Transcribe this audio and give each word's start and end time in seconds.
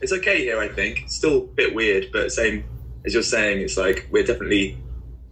It's 0.00 0.12
okay 0.12 0.38
here, 0.42 0.60
I 0.60 0.68
think. 0.68 1.06
Still 1.08 1.38
a 1.38 1.40
bit 1.40 1.74
weird, 1.74 2.12
but 2.12 2.30
same 2.30 2.62
as 3.04 3.14
you're 3.14 3.22
saying, 3.24 3.62
it's 3.62 3.76
like 3.76 4.06
we're 4.12 4.22
definitely 4.22 4.78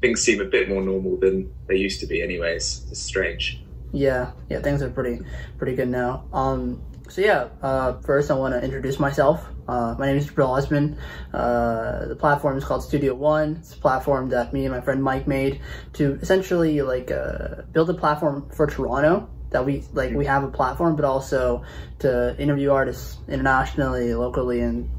things 0.00 0.20
seem 0.20 0.40
a 0.40 0.44
bit 0.44 0.68
more 0.68 0.82
normal 0.82 1.16
than 1.18 1.54
they 1.68 1.76
used 1.76 2.00
to 2.00 2.06
be. 2.06 2.20
Anyways, 2.20 2.84
it's 2.90 3.00
strange. 3.00 3.62
Yeah, 3.92 4.32
yeah, 4.48 4.60
things 4.60 4.82
are 4.82 4.90
pretty 4.90 5.20
pretty 5.56 5.76
good 5.76 5.88
now. 5.88 6.24
Um, 6.32 6.82
so 7.08 7.20
yeah, 7.20 7.46
uh, 7.62 8.00
first 8.00 8.28
I 8.28 8.34
want 8.34 8.54
to 8.54 8.60
introduce 8.60 8.98
myself. 8.98 9.46
Uh, 9.68 9.94
my 10.00 10.06
name 10.06 10.16
is 10.16 10.28
Jabril 10.28 10.48
Osman. 10.48 10.98
Uh, 11.32 12.06
the 12.06 12.16
platform 12.16 12.58
is 12.58 12.64
called 12.64 12.82
Studio 12.82 13.14
One. 13.14 13.58
It's 13.60 13.72
a 13.72 13.78
platform 13.78 14.30
that 14.30 14.52
me 14.52 14.64
and 14.64 14.74
my 14.74 14.80
friend 14.80 15.00
Mike 15.00 15.28
made 15.28 15.60
to 15.92 16.18
essentially 16.20 16.82
like 16.82 17.12
uh, 17.12 17.62
build 17.70 17.88
a 17.88 17.94
platform 17.94 18.50
for 18.50 18.66
Toronto 18.66 19.30
that 19.50 19.64
we 19.64 19.84
like 19.92 20.12
we 20.12 20.26
have 20.26 20.44
a 20.44 20.48
platform, 20.48 20.96
but 20.96 21.04
also 21.04 21.64
to 22.00 22.38
interview 22.40 22.70
artists 22.70 23.18
internationally, 23.28 24.14
locally, 24.14 24.60
and 24.60 24.90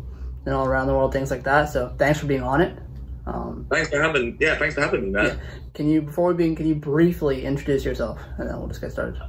and 0.46 0.54
all 0.54 0.66
around 0.66 0.88
the 0.88 0.94
world, 0.94 1.14
things 1.14 1.32
like 1.32 1.44
that. 1.44 1.70
So 1.70 1.94
thanks 1.98 2.20
for 2.20 2.26
being 2.28 2.44
on 2.44 2.62
it. 2.62 2.78
Um, 3.26 3.68
thanks 3.70 3.90
for 3.90 4.02
having 4.02 4.38
yeah, 4.40 4.58
thanks 4.58 4.76
for 4.76 4.82
having 4.82 5.04
me, 5.04 5.10
man. 5.10 5.26
Yeah. 5.26 5.36
Can 5.74 5.90
you 5.90 6.02
before 6.02 6.30
we 6.30 6.36
begin, 6.36 6.56
can 6.56 6.68
you 6.68 6.76
briefly 6.76 7.46
introduce 7.46 7.84
yourself, 7.84 8.20
and 8.38 8.50
then 8.50 8.58
we'll 8.58 8.68
just 8.68 8.82
get 8.82 8.92
started. 8.92 9.22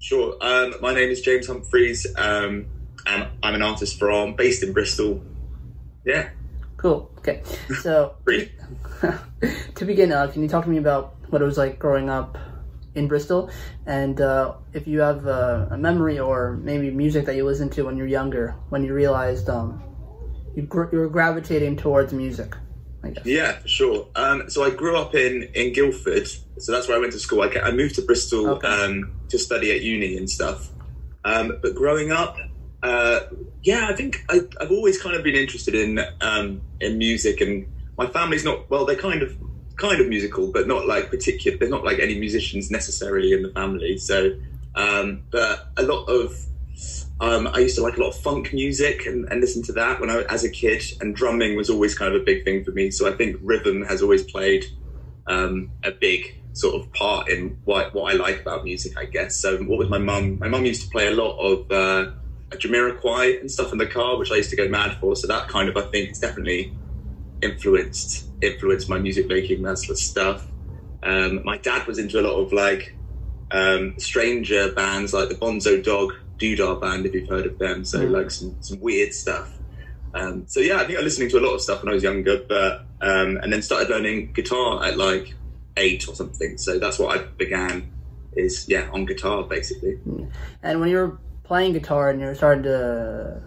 Sure. 0.00 0.36
Um, 0.40 0.74
my 0.80 0.94
name 0.94 1.10
is 1.10 1.22
James 1.22 1.46
Humphreys. 1.48 2.06
Um, 2.16 2.66
and 3.06 3.28
I'm 3.42 3.54
an 3.54 3.62
artist 3.62 3.98
from 3.98 4.34
based 4.34 4.62
in 4.62 4.72
Bristol. 4.72 5.22
Yeah. 6.04 6.30
Cool. 6.76 7.10
Okay. 7.18 7.42
So 7.82 8.14
to 9.74 9.84
begin, 9.84 10.12
uh, 10.12 10.26
can 10.28 10.42
you 10.42 10.48
talk 10.48 10.64
to 10.64 10.70
me 10.70 10.78
about 10.78 11.14
what 11.28 11.42
it 11.42 11.44
was 11.44 11.58
like 11.58 11.78
growing 11.78 12.10
up 12.10 12.38
in 12.98 13.08
Bristol, 13.08 13.50
and 13.86 14.20
uh, 14.20 14.54
if 14.72 14.86
you 14.86 15.00
have 15.00 15.26
a 15.26 15.76
memory 15.78 16.18
or 16.18 16.56
maybe 16.56 16.90
music 16.90 17.24
that 17.26 17.36
you 17.36 17.44
listened 17.44 17.72
to 17.72 17.84
when 17.84 17.96
you're 17.96 18.06
younger, 18.06 18.54
when 18.68 18.84
you 18.84 18.92
realized 18.92 19.48
um, 19.48 19.82
you, 20.54 20.62
gr- 20.62 20.90
you 20.92 20.98
were 20.98 21.08
gravitating 21.08 21.76
towards 21.76 22.12
music. 22.12 22.54
Yeah, 23.24 23.52
for 23.52 23.68
sure. 23.68 24.08
Um, 24.16 24.50
so 24.50 24.64
I 24.64 24.70
grew 24.70 24.96
up 24.96 25.14
in 25.14 25.44
in 25.54 25.72
Guildford, 25.72 26.26
so 26.58 26.72
that's 26.72 26.88
where 26.88 26.96
I 26.96 27.00
went 27.00 27.12
to 27.12 27.20
school. 27.20 27.42
I, 27.42 27.46
I 27.60 27.70
moved 27.70 27.94
to 27.94 28.02
Bristol 28.02 28.48
okay. 28.50 28.66
um, 28.66 29.12
to 29.28 29.38
study 29.38 29.70
at 29.70 29.82
uni 29.82 30.16
and 30.16 30.28
stuff. 30.28 30.70
Um, 31.24 31.58
but 31.62 31.74
growing 31.74 32.10
up, 32.10 32.36
uh, 32.82 33.20
yeah, 33.62 33.88
I 33.88 33.94
think 33.94 34.24
I, 34.28 34.40
have 34.60 34.70
always 34.70 35.00
kind 35.00 35.14
of 35.16 35.22
been 35.22 35.36
interested 35.36 35.74
in 35.74 36.00
um, 36.20 36.60
in 36.80 36.98
music, 36.98 37.40
and 37.40 37.66
my 37.96 38.06
family's 38.06 38.44
not 38.44 38.68
well. 38.68 38.84
They're 38.84 38.96
kind 38.96 39.22
of 39.22 39.36
kind 39.78 40.00
of 40.00 40.08
musical, 40.08 40.52
but 40.52 40.66
not 40.66 40.86
like 40.86 41.10
particular. 41.10 41.56
There's 41.56 41.70
not 41.70 41.84
like 41.84 41.98
any 41.98 42.18
musicians 42.18 42.70
necessarily 42.70 43.32
in 43.32 43.42
the 43.42 43.50
family. 43.50 43.96
So, 43.96 44.32
um, 44.74 45.22
but 45.30 45.72
a 45.76 45.82
lot 45.82 46.04
of 46.04 46.36
um, 47.20 47.48
I 47.48 47.60
used 47.60 47.76
to 47.76 47.82
like 47.82 47.96
a 47.96 48.00
lot 48.00 48.10
of 48.10 48.16
funk 48.16 48.52
music 48.52 49.06
and, 49.06 49.24
and 49.30 49.40
listen 49.40 49.62
to 49.64 49.72
that 49.72 50.00
when 50.00 50.10
I 50.10 50.22
as 50.28 50.44
a 50.44 50.50
kid, 50.50 50.82
and 51.00 51.16
drumming 51.16 51.56
was 51.56 51.70
always 51.70 51.96
kind 51.96 52.14
of 52.14 52.20
a 52.20 52.24
big 52.24 52.44
thing 52.44 52.64
for 52.64 52.72
me. 52.72 52.90
So 52.90 53.08
I 53.08 53.16
think 53.16 53.36
rhythm 53.42 53.82
has 53.82 54.02
always 54.02 54.22
played 54.24 54.64
um, 55.26 55.70
a 55.82 55.90
big 55.90 56.34
sort 56.52 56.74
of 56.74 56.92
part 56.92 57.28
in 57.28 57.58
what, 57.64 57.94
what 57.94 58.12
I 58.12 58.16
like 58.16 58.40
about 58.40 58.64
music, 58.64 58.98
I 58.98 59.04
guess. 59.04 59.36
So 59.36 59.58
what 59.58 59.78
was 59.78 59.88
my 59.88 59.98
mum? 59.98 60.38
My 60.38 60.48
mum 60.48 60.64
used 60.64 60.82
to 60.82 60.88
play 60.88 61.06
a 61.06 61.12
lot 61.12 61.36
of 61.38 61.70
uh, 61.70 62.12
Jamiroquai 62.50 63.40
and 63.40 63.50
stuff 63.50 63.72
in 63.72 63.78
the 63.78 63.86
car, 63.86 64.18
which 64.18 64.32
I 64.32 64.36
used 64.36 64.50
to 64.50 64.56
go 64.56 64.68
mad 64.68 64.96
for. 65.00 65.14
So 65.14 65.26
that 65.28 65.48
kind 65.48 65.68
of 65.68 65.76
I 65.76 65.82
think 65.82 66.10
is 66.10 66.18
definitely 66.18 66.76
influenced 67.42 68.26
influenced 68.42 68.88
my 68.88 68.98
music 68.98 69.26
making, 69.26 69.62
that 69.62 69.78
sort 69.78 69.90
of 69.90 69.98
stuff. 69.98 70.46
Um, 71.02 71.42
my 71.44 71.58
dad 71.58 71.86
was 71.86 71.98
into 71.98 72.20
a 72.20 72.22
lot 72.22 72.34
of 72.34 72.52
like 72.52 72.94
um, 73.50 73.94
stranger 73.98 74.72
bands 74.72 75.12
like 75.12 75.28
the 75.28 75.34
Bonzo 75.34 75.82
Dog 75.82 76.12
Doodah 76.38 76.80
Band, 76.80 77.06
if 77.06 77.14
you've 77.14 77.28
heard 77.28 77.46
of 77.46 77.58
them. 77.58 77.84
So 77.84 78.00
mm. 78.00 78.10
like 78.10 78.30
some, 78.30 78.56
some 78.60 78.80
weird 78.80 79.12
stuff. 79.12 79.52
Um, 80.14 80.46
so 80.46 80.60
yeah, 80.60 80.76
I 80.76 80.84
think 80.84 80.98
I 80.98 81.02
was 81.02 81.04
listening 81.04 81.30
to 81.30 81.38
a 81.38 81.44
lot 81.46 81.54
of 81.54 81.60
stuff 81.60 81.82
when 81.82 81.90
I 81.90 81.94
was 81.94 82.02
younger, 82.02 82.42
but 82.48 82.86
um, 83.00 83.36
and 83.38 83.52
then 83.52 83.62
started 83.62 83.90
learning 83.90 84.32
guitar 84.32 84.84
at 84.84 84.96
like 84.96 85.34
eight 85.76 86.08
or 86.08 86.14
something. 86.14 86.58
So 86.58 86.78
that's 86.78 86.98
what 86.98 87.18
I 87.18 87.24
began 87.24 87.92
is 88.36 88.66
yeah 88.68 88.88
on 88.92 89.04
guitar 89.04 89.42
basically. 89.44 89.94
Hmm. 89.94 90.24
And 90.62 90.80
when 90.80 90.88
you're 90.88 91.18
playing 91.44 91.72
guitar 91.72 92.10
and 92.10 92.20
you're 92.20 92.34
starting 92.34 92.64
to 92.64 93.42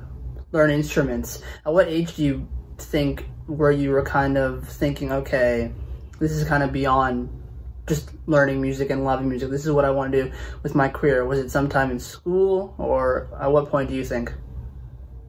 learn 0.51 0.69
instruments, 0.69 1.41
at 1.65 1.73
what 1.73 1.87
age 1.87 2.15
do 2.15 2.23
you 2.23 2.47
think 2.81 3.25
where 3.47 3.71
you 3.71 3.91
were 3.91 4.03
kind 4.03 4.37
of 4.37 4.67
thinking, 4.67 5.11
okay, 5.11 5.71
this 6.19 6.31
is 6.31 6.43
kind 6.47 6.63
of 6.63 6.71
beyond 6.71 7.29
just 7.87 8.11
learning 8.27 8.61
music 8.61 8.89
and 8.89 9.03
loving 9.03 9.27
music. 9.27 9.49
This 9.49 9.65
is 9.65 9.71
what 9.71 9.85
I 9.85 9.91
want 9.91 10.11
to 10.13 10.23
do 10.23 10.31
with 10.63 10.75
my 10.75 10.87
career. 10.87 11.25
Was 11.25 11.39
it 11.39 11.49
sometime 11.49 11.91
in 11.91 11.99
school, 11.99 12.75
or 12.77 13.27
at 13.39 13.51
what 13.51 13.69
point 13.69 13.89
do 13.89 13.95
you 13.95 14.05
think? 14.05 14.31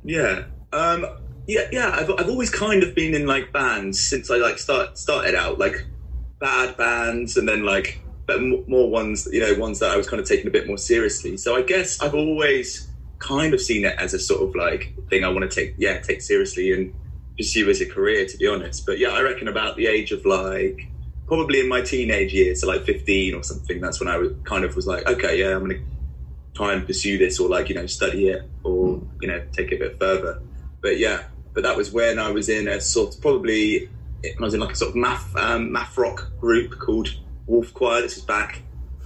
Yeah, 0.04 0.44
um, 0.72 1.06
yeah, 1.46 1.68
yeah. 1.72 1.90
I've, 1.92 2.10
I've 2.10 2.28
always 2.28 2.50
kind 2.50 2.82
of 2.82 2.94
been 2.94 3.14
in 3.14 3.26
like 3.26 3.52
bands 3.52 4.00
since 4.00 4.30
I 4.30 4.36
like 4.36 4.58
start 4.58 4.98
started 4.98 5.34
out, 5.34 5.58
like 5.58 5.86
bad 6.38 6.76
bands, 6.76 7.36
and 7.36 7.48
then 7.48 7.64
like 7.64 8.00
but 8.26 8.40
more 8.68 8.88
ones, 8.88 9.28
you 9.32 9.40
know, 9.40 9.54
ones 9.58 9.80
that 9.80 9.90
I 9.90 9.96
was 9.96 10.08
kind 10.08 10.20
of 10.20 10.28
taking 10.28 10.46
a 10.46 10.50
bit 10.50 10.66
more 10.66 10.78
seriously. 10.78 11.36
So 11.36 11.56
I 11.56 11.62
guess 11.62 12.00
I've 12.00 12.14
always 12.14 12.88
kind 13.18 13.54
of 13.54 13.60
seen 13.60 13.84
it 13.84 13.96
as 13.98 14.14
a 14.14 14.18
sort 14.18 14.42
of 14.42 14.54
like 14.54 14.94
thing 15.10 15.24
I 15.24 15.28
want 15.28 15.48
to 15.50 15.54
take, 15.54 15.74
yeah, 15.78 15.98
take 16.00 16.22
seriously 16.22 16.72
and 16.72 16.94
pursue 17.36 17.68
as 17.70 17.80
a 17.80 17.86
career, 17.86 18.26
to 18.26 18.36
be 18.36 18.46
honest. 18.46 18.86
But 18.86 18.98
yeah, 18.98 19.08
I 19.08 19.22
reckon 19.22 19.48
about 19.48 19.76
the 19.76 19.86
age 19.86 20.12
of 20.12 20.24
like 20.24 20.88
probably 21.26 21.60
in 21.60 21.68
my 21.68 21.80
teenage 21.80 22.32
years, 22.32 22.60
so 22.60 22.68
like 22.68 22.84
15 22.84 23.34
or 23.34 23.42
something, 23.42 23.80
that's 23.80 24.00
when 24.00 24.08
I 24.08 24.18
was 24.18 24.32
kind 24.44 24.64
of 24.64 24.76
was 24.76 24.86
like, 24.86 25.06
okay, 25.06 25.40
yeah, 25.40 25.54
I'm 25.54 25.64
going 25.64 25.78
to 25.78 25.84
try 26.54 26.74
and 26.74 26.86
pursue 26.86 27.18
this 27.18 27.40
or 27.40 27.48
like, 27.48 27.68
you 27.68 27.74
know, 27.74 27.86
study 27.86 28.28
it 28.28 28.48
or, 28.64 29.00
you 29.20 29.28
know, 29.28 29.42
take 29.52 29.72
it 29.72 29.76
a 29.76 29.78
bit 29.78 29.98
further. 29.98 30.42
But 30.82 30.98
yeah, 30.98 31.22
but 31.54 31.62
that 31.62 31.76
was 31.76 31.90
when 31.90 32.18
I 32.18 32.30
was 32.30 32.48
in 32.48 32.68
a 32.68 32.80
sort 32.80 33.14
of 33.14 33.20
probably, 33.20 33.88
I 34.24 34.42
was 34.42 34.54
in 34.54 34.60
like 34.60 34.72
a 34.72 34.76
sort 34.76 34.90
of 34.90 34.96
math, 34.96 35.34
um, 35.36 35.72
math 35.72 35.96
rock 35.96 36.30
group 36.38 36.78
called 36.78 37.08
Wolf 37.46 37.72
Choir. 37.72 38.02
This 38.02 38.18
is 38.18 38.24
back, 38.24 38.60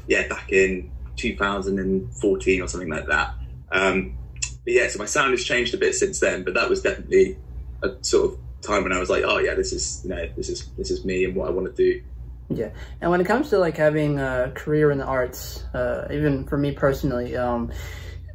yeah, 0.08 0.26
back 0.26 0.50
in 0.50 0.90
2014 1.16 2.62
or 2.62 2.68
something 2.68 2.90
like 2.90 3.06
that. 3.06 3.34
Um, 3.70 4.18
but 4.64 4.72
yeah, 4.72 4.88
so 4.88 4.98
my 4.98 5.06
sound 5.06 5.30
has 5.30 5.44
changed 5.44 5.74
a 5.74 5.78
bit 5.78 5.94
since 5.94 6.18
then, 6.18 6.42
but 6.42 6.54
that 6.54 6.68
was 6.68 6.82
definitely 6.82 7.38
a 7.82 7.92
sort 8.02 8.32
of 8.32 8.38
time 8.62 8.82
when 8.82 8.92
I 8.92 8.98
was 8.98 9.10
like, 9.10 9.24
oh 9.24 9.38
yeah, 9.38 9.54
this 9.54 9.72
is 9.72 10.00
you 10.04 10.10
know 10.10 10.28
this 10.36 10.48
is 10.48 10.66
this 10.76 10.90
is 10.90 11.04
me 11.04 11.24
and 11.24 11.34
what 11.34 11.48
I 11.48 11.50
want 11.50 11.74
to 11.74 11.82
do. 11.82 12.02
Yeah, 12.48 12.70
and 13.00 13.10
when 13.10 13.20
it 13.20 13.26
comes 13.26 13.50
to 13.50 13.58
like 13.58 13.76
having 13.76 14.20
a 14.20 14.52
career 14.54 14.90
in 14.90 14.98
the 14.98 15.04
arts, 15.04 15.64
uh, 15.74 16.06
even 16.10 16.46
for 16.46 16.56
me 16.56 16.72
personally, 16.72 17.36
um, 17.36 17.72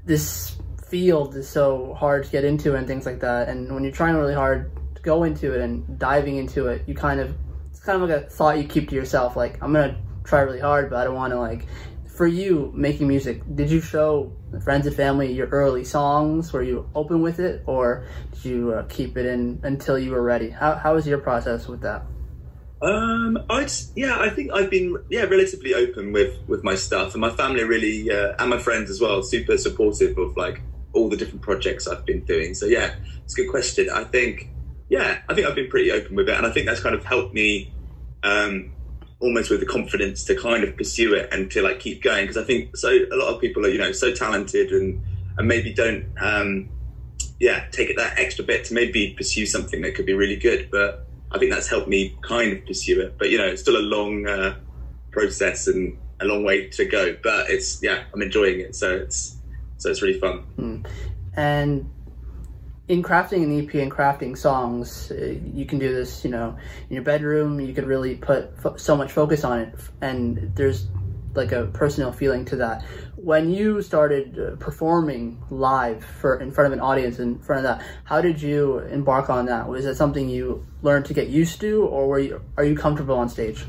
this 0.05 0.57
field 0.89 1.35
is 1.35 1.47
so 1.47 1.93
hard 1.93 2.25
to 2.25 2.31
get 2.31 2.43
into 2.43 2.75
and 2.75 2.85
things 2.85 3.05
like 3.05 3.21
that. 3.21 3.47
And 3.47 3.73
when 3.73 3.83
you're 3.83 3.93
trying 3.93 4.15
really 4.15 4.33
hard 4.33 4.71
to 4.95 5.01
go 5.01 5.23
into 5.23 5.53
it 5.53 5.61
and 5.61 5.97
diving 5.97 6.35
into 6.35 6.67
it, 6.67 6.83
you 6.87 6.93
kind 6.93 7.19
of 7.19 7.33
it's 7.69 7.79
kind 7.79 8.01
of 8.01 8.09
like 8.09 8.23
a 8.23 8.29
thought 8.29 8.57
you 8.57 8.65
keep 8.65 8.89
to 8.89 8.95
yourself. 8.95 9.35
Like 9.35 9.61
I'm 9.63 9.71
gonna 9.71 9.97
try 10.23 10.41
really 10.41 10.59
hard, 10.59 10.89
but 10.89 10.99
I 10.99 11.05
don't 11.05 11.15
want 11.15 11.31
to 11.31 11.39
like 11.39 11.65
for 12.21 12.27
you 12.27 12.71
making 12.75 13.07
music, 13.07 13.41
did 13.55 13.71
you 13.71 13.81
show 13.81 14.31
friends 14.63 14.85
and 14.85 14.95
family 14.95 15.33
your 15.33 15.47
early 15.47 15.83
songs? 15.83 16.53
Were 16.53 16.61
you 16.61 16.87
open 16.93 17.23
with 17.23 17.39
it, 17.39 17.63
or 17.65 18.05
did 18.31 18.45
you 18.45 18.73
uh, 18.73 18.83
keep 18.83 19.17
it 19.17 19.25
in 19.25 19.59
until 19.63 19.97
you 19.97 20.11
were 20.11 20.21
ready? 20.21 20.51
How 20.51 20.75
how 20.75 20.93
was 20.93 21.07
your 21.07 21.17
process 21.17 21.67
with 21.67 21.81
that? 21.81 22.03
Um, 22.83 23.39
I'd 23.49 23.71
yeah, 23.95 24.19
I 24.19 24.29
think 24.29 24.51
I've 24.53 24.69
been 24.69 24.97
yeah 25.09 25.23
relatively 25.23 25.73
open 25.73 26.11
with 26.11 26.37
with 26.47 26.63
my 26.63 26.75
stuff, 26.75 27.15
and 27.15 27.21
my 27.21 27.31
family 27.31 27.63
really 27.63 28.11
uh, 28.11 28.35
and 28.37 28.51
my 28.51 28.59
friends 28.59 28.91
as 28.91 29.01
well, 29.01 29.23
super 29.23 29.57
supportive 29.57 30.15
of 30.19 30.37
like 30.37 30.61
all 30.93 31.09
the 31.09 31.17
different 31.17 31.41
projects 31.41 31.87
I've 31.87 32.05
been 32.05 32.23
doing. 32.25 32.53
So 32.53 32.67
yeah, 32.67 32.91
it's 33.23 33.33
a 33.33 33.41
good 33.41 33.49
question. 33.49 33.89
I 33.89 34.03
think 34.03 34.47
yeah, 34.89 35.17
I 35.27 35.33
think 35.33 35.47
I've 35.47 35.55
been 35.55 35.69
pretty 35.69 35.89
open 35.91 36.15
with 36.15 36.29
it, 36.29 36.37
and 36.37 36.45
I 36.45 36.51
think 36.51 36.67
that's 36.67 36.81
kind 36.81 36.93
of 36.93 37.03
helped 37.03 37.33
me 37.33 37.73
um, 38.21 38.73
almost 39.21 39.49
with 39.49 39.59
the 39.59 39.65
confidence 39.65 40.23
to 40.25 40.35
kind 40.35 40.63
of 40.63 40.75
pursue 40.75 41.13
it 41.13 41.29
and 41.31 41.49
to 41.51 41.61
like 41.61 41.79
keep 41.79 42.01
going. 42.01 42.23
Because 42.23 42.37
I 42.37 42.43
think 42.43 42.75
so 42.75 42.89
a 42.89 43.15
lot 43.15 43.33
of 43.33 43.39
people 43.39 43.65
are 43.65 43.69
you 43.69 43.77
know 43.77 43.91
so 43.91 44.13
talented 44.13 44.71
and 44.71 45.01
and 45.37 45.47
maybe 45.47 45.73
don't 45.73 46.05
um 46.19 46.69
yeah 47.39 47.65
take 47.71 47.89
it 47.89 47.97
that 47.97 48.19
extra 48.19 48.43
bit 48.43 48.65
to 48.65 48.73
maybe 48.73 49.13
pursue 49.15 49.45
something 49.45 49.81
that 49.81 49.95
could 49.95 50.05
be 50.05 50.13
really 50.13 50.35
good. 50.35 50.69
But 50.71 51.07
I 51.31 51.37
think 51.37 51.51
that's 51.51 51.69
helped 51.69 51.87
me 51.87 52.17
kind 52.21 52.57
of 52.57 52.65
pursue 52.65 53.01
it. 53.01 53.17
But 53.17 53.29
you 53.29 53.37
know 53.37 53.47
it's 53.47 53.61
still 53.61 53.77
a 53.77 53.85
long 53.85 54.27
uh, 54.27 54.55
process 55.11 55.67
and 55.67 55.97
a 56.19 56.25
long 56.25 56.43
way 56.43 56.67
to 56.69 56.85
go. 56.85 57.15
But 57.23 57.49
it's 57.49 57.81
yeah 57.81 58.03
I'm 58.13 58.21
enjoying 58.21 58.59
it. 58.59 58.75
So 58.75 58.91
it's 58.91 59.37
so 59.77 59.89
it's 59.89 60.01
really 60.01 60.19
fun. 60.19 60.43
Mm. 60.57 60.87
and 61.35 61.89
in 62.91 63.01
crafting 63.01 63.43
an 63.43 63.57
EP 63.57 63.73
and 63.75 63.89
crafting 63.89 64.37
songs, 64.37 65.11
uh, 65.11 65.35
you 65.53 65.65
can 65.65 65.79
do 65.79 65.93
this, 65.93 66.25
you 66.25 66.29
know, 66.29 66.57
in 66.89 66.95
your 66.95 67.03
bedroom. 67.03 67.61
You 67.61 67.73
could 67.73 67.87
really 67.87 68.15
put 68.15 68.51
so 68.75 68.97
much 68.97 69.13
focus 69.13 69.45
on 69.45 69.59
it, 69.59 69.73
and 70.01 70.51
there's 70.55 70.87
like 71.33 71.53
a 71.53 71.67
personal 71.67 72.11
feeling 72.11 72.43
to 72.43 72.57
that. 72.57 72.83
When 73.15 73.49
you 73.49 73.81
started 73.81 74.37
uh, 74.37 74.57
performing 74.57 75.41
live 75.49 76.03
for 76.03 76.41
in 76.41 76.51
front 76.51 76.67
of 76.67 76.73
an 76.73 76.81
audience, 76.81 77.19
in 77.19 77.39
front 77.39 77.59
of 77.59 77.63
that, 77.63 77.87
how 78.03 78.19
did 78.19 78.41
you 78.41 78.79
embark 78.79 79.29
on 79.29 79.45
that? 79.45 79.69
Was 79.69 79.85
it 79.85 79.95
something 79.95 80.27
you 80.27 80.67
learned 80.81 81.05
to 81.05 81.13
get 81.13 81.29
used 81.29 81.61
to, 81.61 81.83
or 81.85 82.09
were 82.09 82.19
you 82.19 82.41
are 82.57 82.65
you 82.65 82.75
comfortable 82.75 83.15
on 83.15 83.29
stage? 83.29 83.63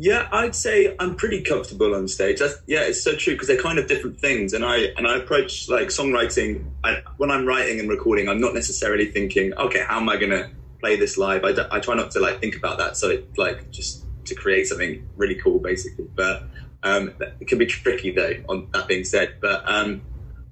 Yeah, 0.00 0.28
I'd 0.30 0.54
say 0.54 0.94
I'm 1.00 1.16
pretty 1.16 1.42
comfortable 1.42 1.92
on 1.92 2.06
stage. 2.06 2.38
That's, 2.38 2.54
yeah, 2.68 2.82
it's 2.82 3.02
so 3.02 3.16
true 3.16 3.32
because 3.32 3.48
they're 3.48 3.60
kind 3.60 3.80
of 3.80 3.88
different 3.88 4.20
things. 4.20 4.52
And 4.52 4.64
I 4.64 4.92
and 4.96 5.08
I 5.08 5.16
approach 5.16 5.68
like 5.68 5.88
songwriting. 5.88 6.70
I, 6.84 7.02
when 7.16 7.32
I'm 7.32 7.44
writing 7.44 7.80
and 7.80 7.88
recording, 7.88 8.28
I'm 8.28 8.40
not 8.40 8.54
necessarily 8.54 9.06
thinking, 9.10 9.52
okay, 9.54 9.82
how 9.84 9.98
am 9.98 10.08
I 10.08 10.16
going 10.16 10.30
to 10.30 10.50
play 10.78 10.94
this 10.94 11.18
live? 11.18 11.44
I, 11.44 11.52
I 11.72 11.80
try 11.80 11.96
not 11.96 12.12
to 12.12 12.20
like 12.20 12.40
think 12.40 12.54
about 12.54 12.78
that. 12.78 12.96
So 12.96 13.10
it 13.10 13.36
like 13.36 13.72
just 13.72 14.06
to 14.26 14.36
create 14.36 14.68
something 14.68 15.04
really 15.16 15.34
cool, 15.34 15.58
basically. 15.58 16.06
But 16.14 16.44
um, 16.84 17.12
it 17.40 17.48
can 17.48 17.58
be 17.58 17.66
tricky 17.66 18.12
though. 18.12 18.34
On 18.48 18.68
that 18.74 18.86
being 18.86 19.02
said, 19.02 19.38
but 19.40 19.68
um, 19.68 20.02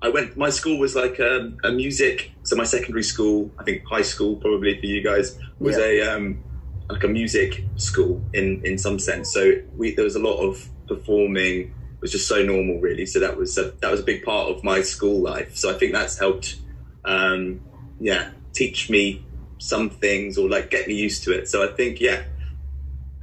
I 0.02 0.08
went. 0.08 0.36
My 0.36 0.50
school 0.50 0.80
was 0.80 0.96
like 0.96 1.20
a, 1.20 1.42
um, 1.42 1.58
a, 1.62 1.70
music. 1.70 2.32
So 2.42 2.56
my 2.56 2.64
secondary 2.64 3.04
school, 3.04 3.52
I 3.60 3.62
think 3.62 3.84
high 3.86 4.02
school 4.02 4.34
probably 4.34 4.76
for 4.80 4.86
you 4.86 5.04
guys 5.04 5.38
was 5.60 5.78
yeah. 5.78 5.84
a 5.84 6.16
um, 6.16 6.42
like 6.88 7.04
a 7.04 7.08
music 7.08 7.64
school 7.76 8.22
in 8.32 8.60
in 8.64 8.78
some 8.78 8.98
sense. 8.98 9.32
So 9.32 9.52
we 9.76 9.94
there 9.94 10.04
was 10.04 10.16
a 10.16 10.20
lot 10.20 10.38
of 10.38 10.68
performing. 10.86 11.72
It 11.96 12.02
was 12.02 12.12
just 12.12 12.28
so 12.28 12.42
normal, 12.42 12.80
really. 12.80 13.06
So 13.06 13.20
that 13.20 13.36
was 13.36 13.56
a, 13.58 13.72
that 13.80 13.90
was 13.90 14.00
a 14.00 14.04
big 14.04 14.22
part 14.22 14.50
of 14.50 14.62
my 14.62 14.82
school 14.82 15.20
life. 15.20 15.56
So 15.56 15.74
I 15.74 15.78
think 15.78 15.92
that's 15.92 16.18
helped. 16.18 16.56
Um, 17.04 17.60
yeah, 17.98 18.30
teach 18.52 18.90
me 18.90 19.24
some 19.58 19.88
things 19.88 20.36
or 20.36 20.48
like 20.48 20.70
get 20.70 20.86
me 20.86 20.94
used 20.94 21.24
to 21.24 21.32
it. 21.32 21.48
So 21.48 21.64
I 21.64 21.74
think 21.74 22.00
yeah, 22.00 22.24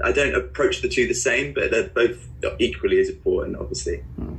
I 0.04 0.12
don't 0.12 0.36
approach 0.36 0.81
the 0.81 0.89
two 0.89 1.07
the 1.07 1.13
same, 1.13 1.54
but 1.54 1.71
they're 1.71 1.89
both 1.89 2.27
equally 2.60 3.00
as 3.00 3.10
important, 3.10 3.57
obviously. 3.57 3.98
Hmm. 4.15 4.36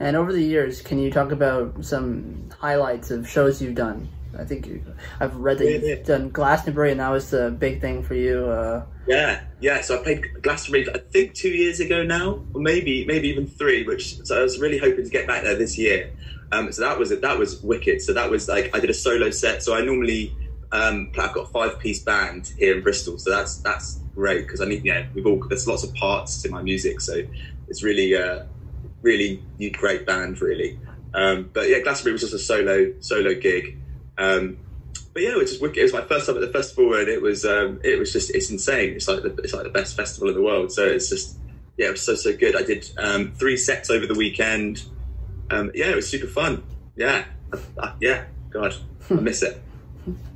And 0.00 0.16
over 0.16 0.32
the 0.32 0.42
years, 0.42 0.82
can 0.82 0.98
you 0.98 1.10
talk 1.12 1.30
about 1.30 1.84
some 1.84 2.50
highlights 2.58 3.10
of 3.10 3.28
shows 3.28 3.62
you've 3.62 3.76
done? 3.76 4.08
I 4.38 4.44
think 4.44 4.66
you, 4.66 4.82
I've 5.20 5.36
read 5.36 5.58
that 5.58 5.64
yeah, 5.66 5.70
you've 5.70 5.98
yeah. 5.98 6.04
done 6.04 6.30
Glastonbury, 6.30 6.90
and 6.90 7.00
that 7.00 7.10
was 7.10 7.30
the 7.30 7.50
big 7.50 7.80
thing 7.80 8.02
for 8.02 8.14
you. 8.14 8.46
Uh, 8.46 8.84
yeah, 9.06 9.42
yeah. 9.60 9.80
So 9.80 9.98
I 9.98 10.02
played 10.02 10.42
Glastonbury, 10.42 10.88
I 10.94 10.98
think 10.98 11.34
two 11.34 11.50
years 11.50 11.80
ago 11.80 12.02
now, 12.02 12.44
or 12.54 12.60
maybe 12.60 13.04
maybe 13.06 13.28
even 13.28 13.46
three. 13.46 13.84
Which 13.84 14.24
so 14.24 14.38
I 14.38 14.42
was 14.42 14.58
really 14.58 14.78
hoping 14.78 15.04
to 15.04 15.10
get 15.10 15.26
back 15.26 15.42
there 15.42 15.56
this 15.56 15.76
year. 15.76 16.12
Um, 16.52 16.70
so 16.70 16.82
that 16.82 16.98
was 16.98 17.10
it. 17.10 17.20
that 17.22 17.38
was 17.38 17.62
wicked. 17.62 18.02
So 18.02 18.12
that 18.12 18.30
was 18.30 18.48
like 18.48 18.74
I 18.74 18.80
did 18.80 18.90
a 18.90 18.94
solo 18.94 19.30
set. 19.30 19.62
So 19.62 19.74
I 19.74 19.80
normally 19.82 20.36
um, 20.72 21.10
I've 21.18 21.34
got 21.34 21.44
a 21.44 21.46
five 21.46 21.78
piece 21.78 22.02
band 22.02 22.52
here 22.58 22.76
in 22.76 22.82
Bristol. 22.82 23.18
So 23.18 23.30
that's 23.30 23.58
that's 23.58 24.00
great 24.14 24.46
because 24.46 24.60
I 24.60 24.66
need 24.66 24.84
yeah 24.84 25.06
we've 25.14 25.26
all 25.26 25.42
there's 25.48 25.66
lots 25.66 25.84
of 25.84 25.94
parts 25.94 26.42
to 26.42 26.50
my 26.50 26.62
music. 26.62 27.00
So 27.00 27.22
it's 27.68 27.82
really 27.82 28.16
uh, 28.16 28.44
really 29.02 29.42
great 29.72 30.06
band 30.06 30.40
really. 30.40 30.78
Um, 31.14 31.50
but 31.52 31.68
yeah, 31.68 31.80
Glastonbury 31.80 32.12
was 32.12 32.22
just 32.22 32.34
a 32.34 32.38
solo 32.38 32.92
solo 33.00 33.34
gig. 33.34 33.78
Um, 34.18 34.58
but 35.14 35.22
yeah, 35.22 35.30
it 35.30 35.36
was 35.36 35.50
just 35.50 35.62
wicked. 35.62 35.78
It 35.78 35.82
was 35.82 35.92
my 35.92 36.02
first 36.02 36.26
time 36.26 36.36
at 36.36 36.40
the 36.40 36.52
festival, 36.52 36.94
and 36.94 37.08
it 37.08 37.20
was 37.20 37.44
um, 37.44 37.80
it 37.84 37.98
was 37.98 38.12
just 38.12 38.30
it's 38.34 38.50
insane. 38.50 38.94
It's 38.94 39.08
like 39.08 39.22
the, 39.22 39.34
it's 39.42 39.52
like 39.52 39.64
the 39.64 39.70
best 39.70 39.96
festival 39.96 40.28
in 40.28 40.34
the 40.34 40.42
world. 40.42 40.72
So 40.72 40.84
it's 40.84 41.08
just 41.08 41.38
yeah, 41.76 41.88
it 41.88 41.92
was 41.92 42.02
so 42.02 42.14
so 42.14 42.34
good. 42.36 42.56
I 42.56 42.62
did 42.62 42.88
um, 42.98 43.32
three 43.32 43.56
sets 43.56 43.90
over 43.90 44.06
the 44.06 44.14
weekend. 44.14 44.84
Um, 45.50 45.70
yeah, 45.74 45.90
it 45.90 45.96
was 45.96 46.08
super 46.08 46.26
fun. 46.26 46.62
Yeah, 46.96 47.24
uh, 47.78 47.92
yeah, 48.00 48.24
God, 48.50 48.74
I 49.10 49.14
miss 49.14 49.42
it. 49.42 49.62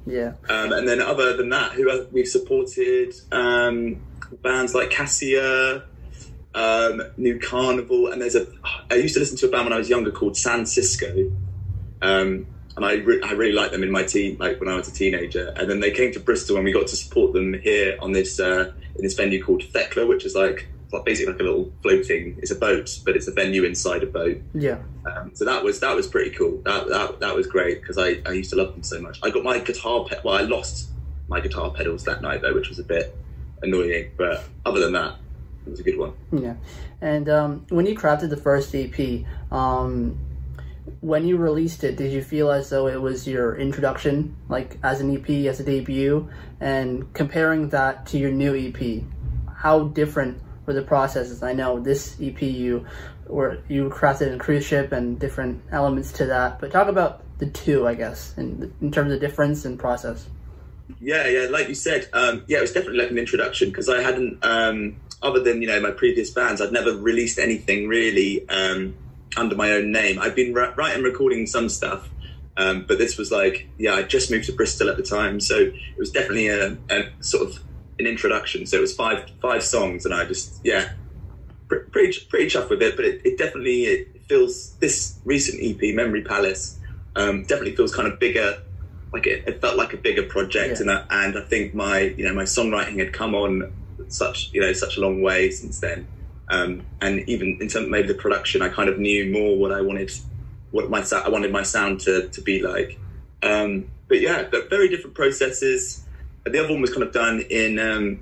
Yeah. 0.09 0.35
Um, 0.49 0.73
and 0.73 0.87
then 0.87 1.03
other 1.03 1.37
than 1.37 1.49
that, 1.49 1.73
who 1.73 2.07
we've 2.13 2.29
supported 2.29 3.13
um, 3.33 4.01
bands 4.41 4.73
like 4.73 4.91
Cassia, 4.91 5.83
um, 6.55 7.03
New 7.17 7.41
Carnival, 7.41 8.13
and 8.13 8.23
there's 8.23 8.37
a. 8.37 8.47
I 8.89 8.95
used 8.95 9.15
to 9.15 9.21
listen 9.21 9.37
to 9.39 9.49
a 9.49 9.51
band 9.51 9.65
when 9.65 9.73
I 9.73 9.79
was 9.79 9.91
younger 9.91 10.13
called 10.13 10.37
San 10.37 10.65
Cisco. 10.65 11.33
Um, 12.01 12.47
and 12.77 12.85
I, 12.85 12.95
re- 12.95 13.23
I 13.23 13.33
really 13.33 13.53
liked 13.53 13.73
them 13.73 13.83
in 13.83 13.91
my 13.91 14.03
teen, 14.03 14.37
like 14.39 14.61
when 14.61 14.69
I 14.69 14.77
was 14.77 14.89
a 14.89 14.93
teenager. 14.93 15.49
And 15.57 15.69
then 15.69 15.81
they 15.81 15.91
came 15.91 16.13
to 16.13 16.21
Bristol, 16.21 16.57
and 16.57 16.65
we 16.65 16.73
got 16.73 16.87
to 16.89 16.97
support 16.97 17.33
them 17.33 17.55
here 17.55 17.97
on 18.01 18.13
this 18.13 18.39
uh, 18.39 18.73
in 18.97 19.03
this 19.03 19.15
venue 19.15 19.43
called 19.43 19.63
Thekla, 19.63 20.07
which 20.07 20.25
is 20.25 20.35
like 20.35 20.69
like 20.93 21.05
basically 21.05 21.33
like 21.33 21.41
a 21.41 21.45
little 21.45 21.73
floating. 21.83 22.37
It's 22.39 22.51
a 22.51 22.55
boat, 22.55 23.01
but 23.05 23.17
it's 23.17 23.29
a 23.29 23.33
venue 23.33 23.65
inside 23.65 24.03
a 24.03 24.07
boat. 24.07 24.41
Yeah. 24.55 24.79
Um, 25.07 25.31
so 25.35 25.45
that 25.45 25.65
was 25.65 25.81
that 25.81 25.97
was 25.97 26.07
pretty 26.07 26.31
cool. 26.31 26.61
That 26.65 26.89
that, 26.89 27.21
that 27.21 27.35
was 27.35 27.47
great 27.47 27.81
because 27.81 27.99
I, 27.99 28.21
I 28.27 28.33
used 28.33 28.51
to 28.51 28.57
love 28.57 28.73
them 28.73 28.83
so 28.83 29.01
much. 29.01 29.21
I 29.23 29.31
got 29.31 29.43
my 29.43 29.59
guitar 29.59 30.05
pe- 30.05 30.21
well, 30.23 30.37
I 30.37 30.43
lost 30.43 30.91
my 31.29 31.41
guitar 31.41 31.71
pedals 31.71 32.05
that 32.05 32.23
night 32.23 32.43
though, 32.43 32.55
which 32.55 32.69
was 32.69 32.79
a 32.79 32.85
bit 32.85 33.17
annoying. 33.63 34.11
But 34.17 34.45
other 34.67 34.81
than 34.81 34.93
that, 34.93 35.17
it 35.67 35.71
was 35.71 35.81
a 35.81 35.83
good 35.83 35.99
one. 35.99 36.13
Yeah. 36.31 36.55
And 37.01 37.29
um, 37.29 37.67
when 37.71 37.87
you 37.87 37.97
crafted 37.97 38.31
the 38.31 38.37
first 38.37 38.75
EP, 38.75 39.25
um, 39.51 40.19
when 41.01 41.27
you 41.27 41.37
released 41.37 41.85
it, 41.85 41.97
did 41.97 42.13
you 42.13 42.23
feel 42.23 42.51
as 42.51 42.71
though 42.71 42.87
it 42.87 43.01
was 43.01 43.27
your 43.27 43.57
introduction, 43.57 44.37
like 44.49 44.79
as 44.83 45.01
an 45.01 45.17
EP, 45.17 45.29
as 45.47 45.61
a 45.61 45.65
debut? 45.65 46.29
And 46.61 47.13
comparing 47.13 47.71
that 47.71 48.07
to 48.07 48.19
your 48.19 48.31
new 48.31 48.55
EP, 48.55 49.03
how 49.55 49.85
different 49.85 50.41
were 50.65 50.73
the 50.73 50.83
processes? 50.83 51.43
I 51.43 51.53
know 51.53 51.81
this 51.81 52.17
EP 52.21 52.41
you 52.43 52.87
were 53.27 53.59
you 53.69 53.89
crafted 53.91 54.35
a 54.35 54.39
cruise 54.39 54.65
ship 54.65 54.93
and 54.93 55.19
different 55.19 55.63
elements 55.73 56.13
to 56.13 56.27
that, 56.27 56.61
but 56.61 56.71
talk 56.71 56.89
about 56.89 57.23
the 57.39 57.47
two, 57.47 57.87
I 57.87 57.95
guess, 57.95 58.37
in 58.37 58.73
in 58.81 58.93
terms 58.93 59.13
of 59.13 59.21
difference 59.21 59.65
and 59.65 59.79
process. 59.79 60.27
Yeah, 61.01 61.27
yeah, 61.27 61.49
like 61.49 61.69
you 61.69 61.75
said, 61.75 62.09
um, 62.13 62.45
yeah, 62.47 62.59
it 62.59 62.63
was 62.63 62.73
definitely 62.73 63.01
like 63.01 63.11
an 63.11 63.19
introduction 63.19 63.71
because 63.71 63.89
I 63.89 64.03
hadn't, 64.03 64.45
um, 64.45 64.97
other 65.21 65.41
than 65.41 65.61
you 65.61 65.69
know 65.69 65.81
my 65.81 65.91
previous 65.91 66.31
bands, 66.31 66.61
I'd 66.61 66.73
never 66.73 66.97
released 66.97 67.39
anything 67.39 67.89
really. 67.89 68.49
Um, 68.49 68.95
under 69.37 69.55
my 69.55 69.73
own 69.73 69.93
name. 69.93 70.19
I've 70.19 70.35
been 70.35 70.55
writing, 70.55 71.03
recording 71.03 71.47
some 71.47 71.69
stuff, 71.69 72.09
um, 72.57 72.85
but 72.89 72.99
this 72.99 73.19
was 73.19 73.31
like, 73.31 73.69
yeah, 73.79 73.95
I 73.95 74.03
just 74.03 74.31
moved 74.31 74.47
to 74.47 74.53
Bristol 74.53 74.89
at 74.89 74.97
the 74.97 75.03
time, 75.03 75.41
so 75.41 75.57
it 75.57 75.99
was 75.99 76.11
definitely 76.11 76.49
a, 76.49 76.77
a 76.91 77.11
sort 77.21 77.49
of 77.49 77.63
an 77.99 78.07
introduction. 78.07 78.67
So 78.67 78.79
it 78.79 78.81
was 78.81 78.95
five 78.95 79.31
five 79.43 79.63
songs, 79.63 80.05
and 80.05 80.15
I 80.15 80.25
just 80.25 80.61
yeah, 80.65 80.93
pretty 81.69 82.19
pretty 82.29 82.47
chuffed 82.47 82.71
with 82.71 82.83
it. 82.83 82.97
But 82.97 83.05
it, 83.05 83.23
it 83.25 83.39
definitely 83.39 83.85
it 83.85 84.23
feels 84.27 84.73
this 84.77 85.19
recent 85.25 85.63
EP, 85.63 85.95
Memory 85.95 86.23
Palace, 86.23 86.79
um, 87.15 87.43
definitely 87.43 87.77
feels 87.77 87.95
kind 87.95 88.11
of 88.11 88.19
bigger. 88.19 88.63
Like 89.13 89.27
it, 89.27 89.45
it 89.47 89.61
felt 89.61 89.77
like 89.77 89.93
a 89.93 89.97
bigger 89.99 90.25
project, 90.25 90.81
yeah. 90.81 90.81
and 90.81 90.91
I, 90.91 91.25
and 91.25 91.39
I 91.39 91.43
think 91.43 91.75
my 91.75 92.01
you 92.01 92.25
know 92.25 92.35
my 92.35 92.45
songwriting 92.45 92.99
had 92.99 93.13
come 93.13 93.35
on 93.35 93.73
such 94.09 94.51
you 94.53 94.61
know 94.61 94.73
such 94.73 94.97
a 94.97 95.01
long 95.01 95.21
way 95.21 95.51
since 95.51 95.81
then. 95.81 96.07
Um, 96.49 96.87
and 97.01 97.29
even 97.29 97.59
in 97.61 97.69
terms 97.69 97.89
maybe 97.89 98.09
the 98.09 98.15
production, 98.15 98.63
I 98.63 98.69
kind 98.69 98.89
of 98.89 98.99
knew 98.99 99.33
more 99.33 99.57
what 99.57 99.73
I 99.73 99.81
wanted, 99.81 100.11
what 100.71 100.91
my 100.91 101.05
I 101.13 101.29
wanted 101.29 101.53
my 101.53 101.63
sound 101.63 102.01
to, 102.01 102.29
to 102.29 102.41
be 102.41 102.63
like. 102.63 102.99
Um, 103.43 103.91
but 104.09 104.21
yeah, 104.21 104.45
but 104.51 104.71
very 104.71 104.89
different 104.89 105.17
processes. 105.17 106.05
The 106.45 106.63
other 106.63 106.73
one 106.73 106.81
was 106.81 106.91
kind 106.91 107.03
of 107.03 107.13
done 107.13 107.41
in, 107.51 107.79
um, 107.79 108.21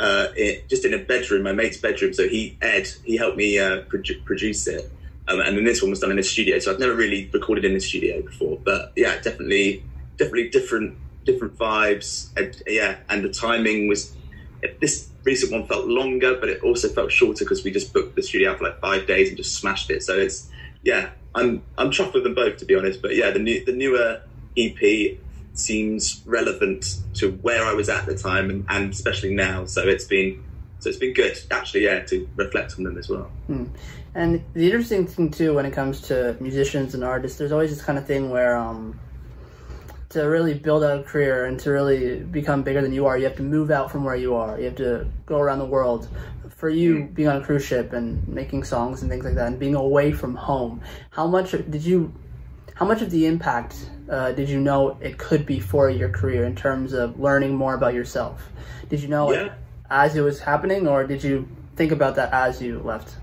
uh, 0.00 0.28
it, 0.34 0.68
just 0.68 0.84
in 0.84 0.94
a 0.94 0.98
bedroom, 0.98 1.44
my 1.44 1.52
mate's 1.52 1.76
bedroom. 1.76 2.12
So 2.12 2.26
he 2.28 2.56
Ed, 2.60 2.88
he 3.04 3.16
helped 3.16 3.36
me 3.36 3.58
uh, 3.58 3.82
produ- 3.82 4.24
produce 4.24 4.66
it, 4.66 4.90
um, 5.28 5.40
and 5.40 5.56
then 5.56 5.64
this 5.64 5.82
one 5.82 5.90
was 5.90 6.00
done 6.00 6.10
in 6.10 6.18
a 6.18 6.22
studio. 6.22 6.58
So 6.58 6.72
I've 6.72 6.80
never 6.80 6.94
really 6.94 7.30
recorded 7.32 7.64
in 7.64 7.74
the 7.74 7.80
studio 7.80 8.22
before, 8.22 8.58
but 8.64 8.92
yeah, 8.96 9.14
definitely, 9.20 9.84
definitely 10.16 10.48
different 10.48 10.96
different 11.24 11.56
vibes. 11.56 12.30
And, 12.36 12.56
yeah, 12.66 12.96
and 13.08 13.22
the 13.22 13.28
timing 13.28 13.88
was 13.88 14.16
this 14.80 15.09
recent 15.24 15.52
one 15.52 15.66
felt 15.66 15.86
longer, 15.86 16.36
but 16.38 16.48
it 16.48 16.62
also 16.62 16.88
felt 16.88 17.12
shorter 17.12 17.44
because 17.44 17.64
we 17.64 17.70
just 17.70 17.92
booked 17.92 18.16
the 18.16 18.22
studio 18.22 18.52
out 18.52 18.58
for 18.58 18.64
like 18.64 18.80
five 18.80 19.06
days 19.06 19.28
and 19.28 19.36
just 19.36 19.56
smashed 19.56 19.90
it. 19.90 20.02
So 20.02 20.18
it's 20.18 20.50
yeah, 20.82 21.10
I'm 21.34 21.62
I'm 21.78 21.90
chuffed 21.90 22.14
with 22.14 22.24
them 22.24 22.34
both 22.34 22.58
to 22.58 22.64
be 22.64 22.74
honest. 22.74 23.02
But 23.02 23.14
yeah, 23.14 23.30
the 23.30 23.38
new 23.38 23.64
the 23.64 23.72
newer 23.72 24.22
EP 24.56 25.18
seems 25.54 26.22
relevant 26.24 26.96
to 27.14 27.32
where 27.42 27.64
I 27.64 27.74
was 27.74 27.88
at 27.88 28.06
the 28.06 28.16
time 28.16 28.50
and, 28.50 28.64
and 28.68 28.92
especially 28.92 29.34
now. 29.34 29.64
So 29.64 29.86
it's 29.86 30.04
been 30.04 30.42
so 30.78 30.88
it's 30.88 30.98
been 30.98 31.12
good 31.12 31.38
actually, 31.50 31.84
yeah, 31.84 32.00
to 32.04 32.28
reflect 32.36 32.74
on 32.78 32.84
them 32.84 32.96
as 32.98 33.08
well. 33.08 33.30
Hmm. 33.46 33.66
And 34.14 34.44
the 34.54 34.66
interesting 34.66 35.06
thing 35.06 35.30
too, 35.30 35.54
when 35.54 35.66
it 35.66 35.72
comes 35.72 36.00
to 36.02 36.36
musicians 36.40 36.94
and 36.94 37.04
artists, 37.04 37.38
there's 37.38 37.52
always 37.52 37.70
this 37.70 37.84
kind 37.84 37.98
of 37.98 38.06
thing 38.06 38.30
where 38.30 38.56
um, 38.56 38.98
to 40.10 40.22
really 40.22 40.54
build 40.54 40.82
out 40.82 40.98
a 40.98 41.02
career 41.02 41.46
and 41.46 41.58
to 41.60 41.70
really 41.70 42.18
become 42.20 42.62
bigger 42.62 42.82
than 42.82 42.92
you 42.92 43.06
are, 43.06 43.16
you 43.16 43.24
have 43.24 43.36
to 43.36 43.42
move 43.42 43.70
out 43.70 43.90
from 43.90 44.04
where 44.04 44.16
you 44.16 44.34
are. 44.34 44.58
You 44.58 44.66
have 44.66 44.76
to 44.76 45.06
go 45.24 45.38
around 45.38 45.60
the 45.60 45.64
world. 45.64 46.08
For 46.48 46.68
you, 46.68 46.96
mm. 46.96 47.14
being 47.14 47.28
on 47.28 47.36
a 47.36 47.44
cruise 47.44 47.64
ship 47.64 47.92
and 47.92 48.26
making 48.28 48.64
songs 48.64 49.02
and 49.02 49.10
things 49.10 49.24
like 49.24 49.34
that, 49.36 49.46
and 49.46 49.58
being 49.58 49.76
away 49.76 50.12
from 50.12 50.34
home, 50.34 50.82
how 51.10 51.26
much 51.26 51.52
did 51.52 51.82
you? 51.82 52.12
How 52.74 52.86
much 52.86 53.02
of 53.02 53.10
the 53.10 53.26
impact 53.26 53.90
uh, 54.10 54.32
did 54.32 54.48
you 54.48 54.60
know 54.60 54.98
it 55.00 55.16
could 55.16 55.46
be 55.46 55.60
for 55.60 55.88
your 55.90 56.08
career 56.08 56.44
in 56.44 56.56
terms 56.56 56.92
of 56.92 57.18
learning 57.20 57.54
more 57.54 57.74
about 57.74 57.94
yourself? 57.94 58.50
Did 58.88 59.00
you 59.00 59.08
know 59.08 59.32
yeah. 59.32 59.44
it 59.44 59.52
as 59.90 60.16
it 60.16 60.22
was 60.22 60.40
happening, 60.40 60.86
or 60.88 61.06
did 61.06 61.22
you 61.22 61.48
think 61.76 61.92
about 61.92 62.16
that 62.16 62.32
as 62.32 62.60
you 62.60 62.80
left? 62.80 63.16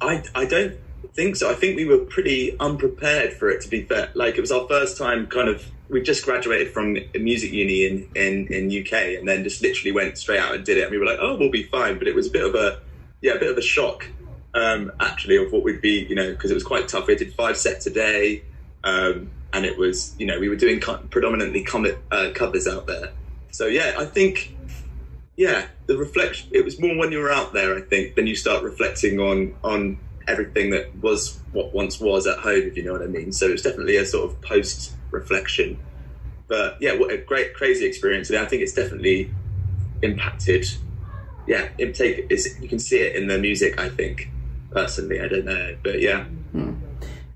I 0.00 0.22
I 0.34 0.44
don't 0.46 0.76
think 1.08 1.36
so. 1.36 1.50
I 1.50 1.54
think 1.54 1.76
we 1.76 1.84
were 1.84 1.98
pretty 1.98 2.58
unprepared 2.58 3.32
for 3.32 3.50
it. 3.50 3.60
To 3.62 3.68
be 3.68 3.82
fair, 3.82 4.10
like 4.14 4.36
it 4.36 4.40
was 4.40 4.52
our 4.52 4.66
first 4.68 4.96
time. 4.96 5.26
Kind 5.26 5.48
of, 5.48 5.66
we 5.88 6.02
just 6.02 6.24
graduated 6.24 6.72
from 6.72 6.96
a 7.14 7.18
music 7.18 7.52
uni 7.52 7.86
in, 7.86 8.08
in 8.14 8.46
in 8.48 8.82
UK, 8.82 9.18
and 9.18 9.28
then 9.28 9.44
just 9.44 9.62
literally 9.62 9.92
went 9.92 10.18
straight 10.18 10.40
out 10.40 10.54
and 10.54 10.64
did 10.64 10.78
it. 10.78 10.82
And 10.82 10.90
we 10.90 10.98
were 10.98 11.06
like, 11.06 11.18
oh, 11.20 11.36
we'll 11.36 11.50
be 11.50 11.64
fine. 11.64 11.98
But 11.98 12.08
it 12.08 12.14
was 12.14 12.26
a 12.26 12.30
bit 12.30 12.44
of 12.44 12.54
a, 12.54 12.80
yeah, 13.20 13.32
a 13.32 13.38
bit 13.38 13.50
of 13.50 13.58
a 13.58 13.62
shock, 13.62 14.06
um, 14.54 14.92
actually, 15.00 15.36
of 15.36 15.52
what 15.52 15.62
we'd 15.62 15.80
be, 15.80 16.06
you 16.08 16.14
know, 16.14 16.30
because 16.30 16.50
it 16.50 16.54
was 16.54 16.64
quite 16.64 16.88
tough. 16.88 17.06
We 17.06 17.16
did 17.16 17.34
five 17.34 17.56
sets 17.56 17.86
a 17.86 17.90
day, 17.90 18.42
um, 18.84 19.30
and 19.52 19.64
it 19.64 19.76
was, 19.76 20.14
you 20.18 20.26
know, 20.26 20.38
we 20.38 20.48
were 20.48 20.56
doing 20.56 20.80
predominantly 20.80 21.64
comic 21.64 21.98
uh, 22.10 22.30
covers 22.34 22.66
out 22.66 22.86
there. 22.86 23.12
So 23.50 23.66
yeah, 23.66 23.94
I 23.98 24.04
think 24.04 24.54
yeah, 25.40 25.68
the 25.86 25.96
reflection. 25.96 26.50
It 26.52 26.66
was 26.66 26.78
more 26.78 26.94
when 26.96 27.12
you 27.12 27.18
were 27.18 27.32
out 27.32 27.54
there, 27.54 27.74
I 27.74 27.80
think, 27.80 28.14
then 28.14 28.26
you 28.26 28.36
start 28.36 28.62
reflecting 28.62 29.18
on 29.18 29.54
on 29.64 29.98
everything 30.30 30.70
that 30.70 30.94
was 31.02 31.40
what 31.52 31.74
once 31.74 32.00
was 32.00 32.26
at 32.26 32.38
home, 32.38 32.62
if 32.62 32.76
you 32.76 32.84
know 32.84 32.92
what 32.92 33.02
I 33.02 33.06
mean. 33.06 33.32
So 33.32 33.46
it's 33.46 33.62
definitely 33.62 33.96
a 33.96 34.06
sort 34.06 34.30
of 34.30 34.40
post 34.40 34.94
reflection. 35.10 35.78
But 36.48 36.76
yeah, 36.80 36.94
what 36.94 37.12
a 37.12 37.18
great, 37.18 37.54
crazy 37.54 37.86
experience, 37.86 38.30
and 38.30 38.38
I 38.38 38.46
think 38.46 38.62
it's 38.62 38.72
definitely 38.72 39.30
impacted. 40.02 40.66
Yeah, 41.46 41.68
intake 41.78 42.26
is 42.30 42.56
you 42.60 42.68
can 42.68 42.78
see 42.78 42.98
it 42.98 43.16
in 43.16 43.26
the 43.28 43.38
music. 43.38 43.78
I 43.78 43.88
think 43.88 44.30
personally, 44.70 45.20
I 45.20 45.28
don't 45.28 45.44
know, 45.44 45.76
but 45.82 46.00
yeah. 46.00 46.24
Hmm. 46.52 46.74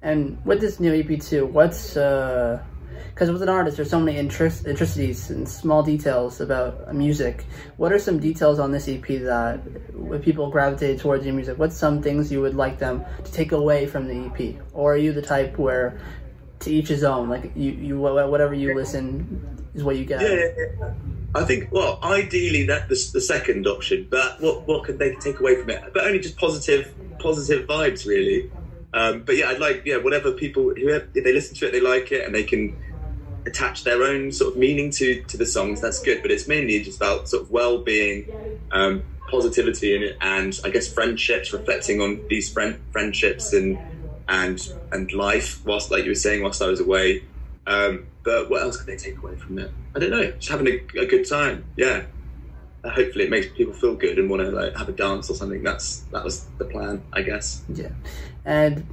And 0.03 0.39
with 0.45 0.61
this 0.61 0.79
new 0.81 0.93
EP 0.95 1.21
too, 1.21 1.47
what's 1.47 1.97
uh 1.97 2.63
because 3.11 3.31
with 3.31 3.43
an 3.43 3.49
artist, 3.49 3.77
there's 3.77 3.91
so 3.91 4.01
many 4.01 4.19
interest, 4.19 4.67
intricacies 4.67 5.31
and 5.31 5.49
small 5.49 5.83
details 5.83 6.41
about 6.41 6.95
music. 6.95 7.45
What 7.77 7.93
are 7.93 7.99
some 7.99 8.19
details 8.19 8.59
on 8.59 8.73
this 8.73 8.89
EP 8.89 9.07
that, 9.07 9.61
when 9.95 10.21
people 10.21 10.51
gravitate 10.51 11.01
towards 11.01 11.25
your 11.25 11.35
music, 11.35 11.59
what's 11.59 11.77
some 11.77 12.03
things 12.03 12.33
you 12.33 12.41
would 12.41 12.55
like 12.55 12.79
them 12.79 13.05
to 13.25 13.33
take 13.33 13.53
away 13.53 13.87
from 13.87 14.09
the 14.09 14.27
EP? 14.27 14.57
Or 14.73 14.95
are 14.95 14.97
you 14.97 15.13
the 15.13 15.23
type 15.23 15.59
where, 15.59 16.01
to 16.61 16.71
each 16.73 16.89
his 16.89 17.05
own, 17.05 17.29
like 17.29 17.53
you, 17.55 17.73
you 17.73 17.99
whatever 17.99 18.55
you 18.55 18.75
listen 18.75 19.69
is 19.75 19.85
what 19.85 19.97
you 19.97 20.05
get? 20.05 20.21
Yeah. 20.21 20.93
I 21.35 21.45
think, 21.45 21.73
well, 21.73 21.99
ideally 22.03 22.67
that 22.67 22.89
the, 22.89 23.11
the 23.13 23.21
second 23.21 23.67
option, 23.67 24.07
but 24.09 24.41
what 24.41 24.67
what 24.69 24.85
could 24.85 24.99
they 24.99 25.15
take 25.17 25.41
away 25.41 25.61
from 25.61 25.71
it? 25.71 25.83
But 25.93 26.05
only 26.05 26.21
just 26.21 26.37
positive 26.37 26.95
positive 27.19 27.67
vibes, 27.67 28.07
really. 28.07 28.51
Um, 28.93 29.23
but 29.23 29.37
yeah, 29.37 29.49
I'd 29.49 29.59
like 29.59 29.83
yeah 29.85 29.97
whatever 29.97 30.31
people 30.31 30.73
whoever 30.75 31.09
if 31.13 31.25
they 31.25 31.33
listen 31.33 31.57
to 31.57 31.67
it, 31.67 31.73
they 31.73 31.81
like 31.81 32.13
it, 32.13 32.25
and 32.25 32.33
they 32.33 32.45
can 32.45 32.77
attach 33.55 33.85
their 33.85 34.03
own 34.03 34.33
sort 34.33 34.53
of 34.53 34.59
meaning 34.59 34.91
to 34.91 35.23
to 35.23 35.37
the 35.37 35.47
songs, 35.47 35.81
that's 35.81 36.01
good. 36.01 36.23
But 36.23 36.31
it's 36.31 36.49
mainly 36.49 36.83
just 36.83 37.01
about 37.01 37.29
sort 37.29 37.43
of 37.45 37.51
well-being, 37.51 38.27
um, 38.73 39.03
positivity, 39.31 39.95
and 39.97 40.17
and 40.21 40.59
I 40.65 40.71
guess 40.71 40.93
friendships, 40.93 41.53
reflecting 41.53 42.01
on 42.01 42.23
these 42.29 42.53
friend 42.53 42.81
friendships 42.91 43.53
and 43.53 43.79
and 44.29 44.61
and 44.93 45.13
life 45.13 45.65
whilst, 45.65 45.91
like 45.91 46.05
you 46.05 46.11
were 46.11 46.15
saying, 46.15 46.43
whilst 46.43 46.63
I 46.63 46.67
was 46.69 46.81
away. 46.81 47.23
Um, 47.67 48.07
but 48.25 48.51
what 48.51 48.63
else 48.63 48.77
could 48.77 48.87
they 48.87 48.97
take 48.97 49.19
away 49.23 49.37
from 49.37 49.59
it? 49.59 49.71
I 49.95 49.99
don't 49.99 50.11
know. 50.11 50.31
Just 50.33 50.49
having 50.51 50.67
a, 50.67 51.01
a 51.01 51.07
good 51.07 51.29
time. 51.29 51.65
Yeah. 51.77 52.05
Uh, 52.83 52.91
hopefully, 52.91 53.25
it 53.25 53.31
makes 53.31 53.47
people 53.57 53.73
feel 53.73 53.95
good 53.95 54.19
and 54.19 54.29
want 54.29 54.43
to 54.43 54.51
like 54.51 54.77
have 54.77 54.89
a 54.89 54.93
dance 54.93 55.31
or 55.31 55.35
something. 55.35 55.63
That's 55.63 56.01
that 56.13 56.25
was 56.25 56.45
the 56.59 56.67
plan, 56.67 57.03
I 57.13 57.23
guess. 57.23 57.63
Yeah, 57.69 57.93
and 58.45 58.87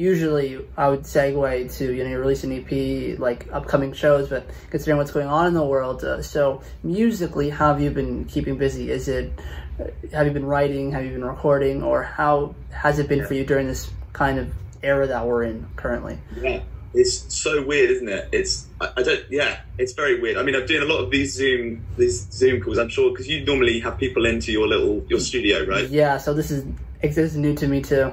usually 0.00 0.58
I 0.78 0.88
would 0.88 1.02
segue 1.02 1.76
to 1.76 1.92
you 1.92 2.02
know 2.02 2.10
you're 2.10 2.20
releasing 2.20 2.50
EP 2.52 3.18
like 3.18 3.46
upcoming 3.52 3.92
shows, 3.92 4.30
but 4.30 4.46
considering 4.70 4.96
what's 4.96 5.10
going 5.10 5.26
on 5.26 5.46
in 5.46 5.54
the 5.54 5.64
world, 5.64 6.02
uh, 6.02 6.22
so 6.22 6.62
musically, 6.82 7.50
how 7.50 7.72
have 7.72 7.82
you 7.82 7.90
been 7.90 8.24
keeping 8.24 8.56
busy? 8.56 8.90
Is 8.90 9.08
it 9.08 9.30
uh, 9.78 9.84
have 10.12 10.26
you 10.26 10.32
been 10.32 10.46
writing? 10.46 10.90
Have 10.92 11.04
you 11.04 11.12
been 11.12 11.24
recording? 11.24 11.82
Or 11.82 12.02
how 12.02 12.54
has 12.70 12.98
it 12.98 13.08
been 13.08 13.24
for 13.26 13.34
you 13.34 13.44
during 13.44 13.66
this 13.66 13.90
kind 14.14 14.38
of 14.38 14.52
era 14.82 15.06
that 15.06 15.26
we're 15.26 15.42
in 15.42 15.68
currently? 15.76 16.18
Yeah, 16.40 16.62
it's 16.94 17.34
so 17.34 17.62
weird, 17.62 17.90
isn't 17.90 18.08
it? 18.08 18.30
It's 18.32 18.66
I, 18.80 18.92
I 18.96 19.02
don't. 19.02 19.24
Yeah, 19.28 19.60
it's 19.76 19.92
very 19.92 20.18
weird. 20.18 20.38
I 20.38 20.42
mean, 20.42 20.56
I'm 20.56 20.64
doing 20.64 20.82
a 20.82 20.90
lot 20.92 21.04
of 21.04 21.10
these 21.10 21.34
Zoom 21.34 21.84
these 21.98 22.26
Zoom 22.32 22.62
calls. 22.62 22.78
I'm 22.78 22.88
sure 22.88 23.10
because 23.10 23.28
you 23.28 23.44
normally 23.44 23.78
have 23.80 23.98
people 23.98 24.24
into 24.24 24.50
your 24.50 24.66
little 24.66 25.04
your 25.10 25.20
studio, 25.20 25.66
right? 25.66 25.86
Yeah. 25.90 26.16
So 26.16 26.32
this 26.32 26.50
is 26.50 26.64
this 27.02 27.18
is 27.18 27.36
new 27.36 27.54
to 27.56 27.68
me 27.68 27.82
too. 27.82 28.12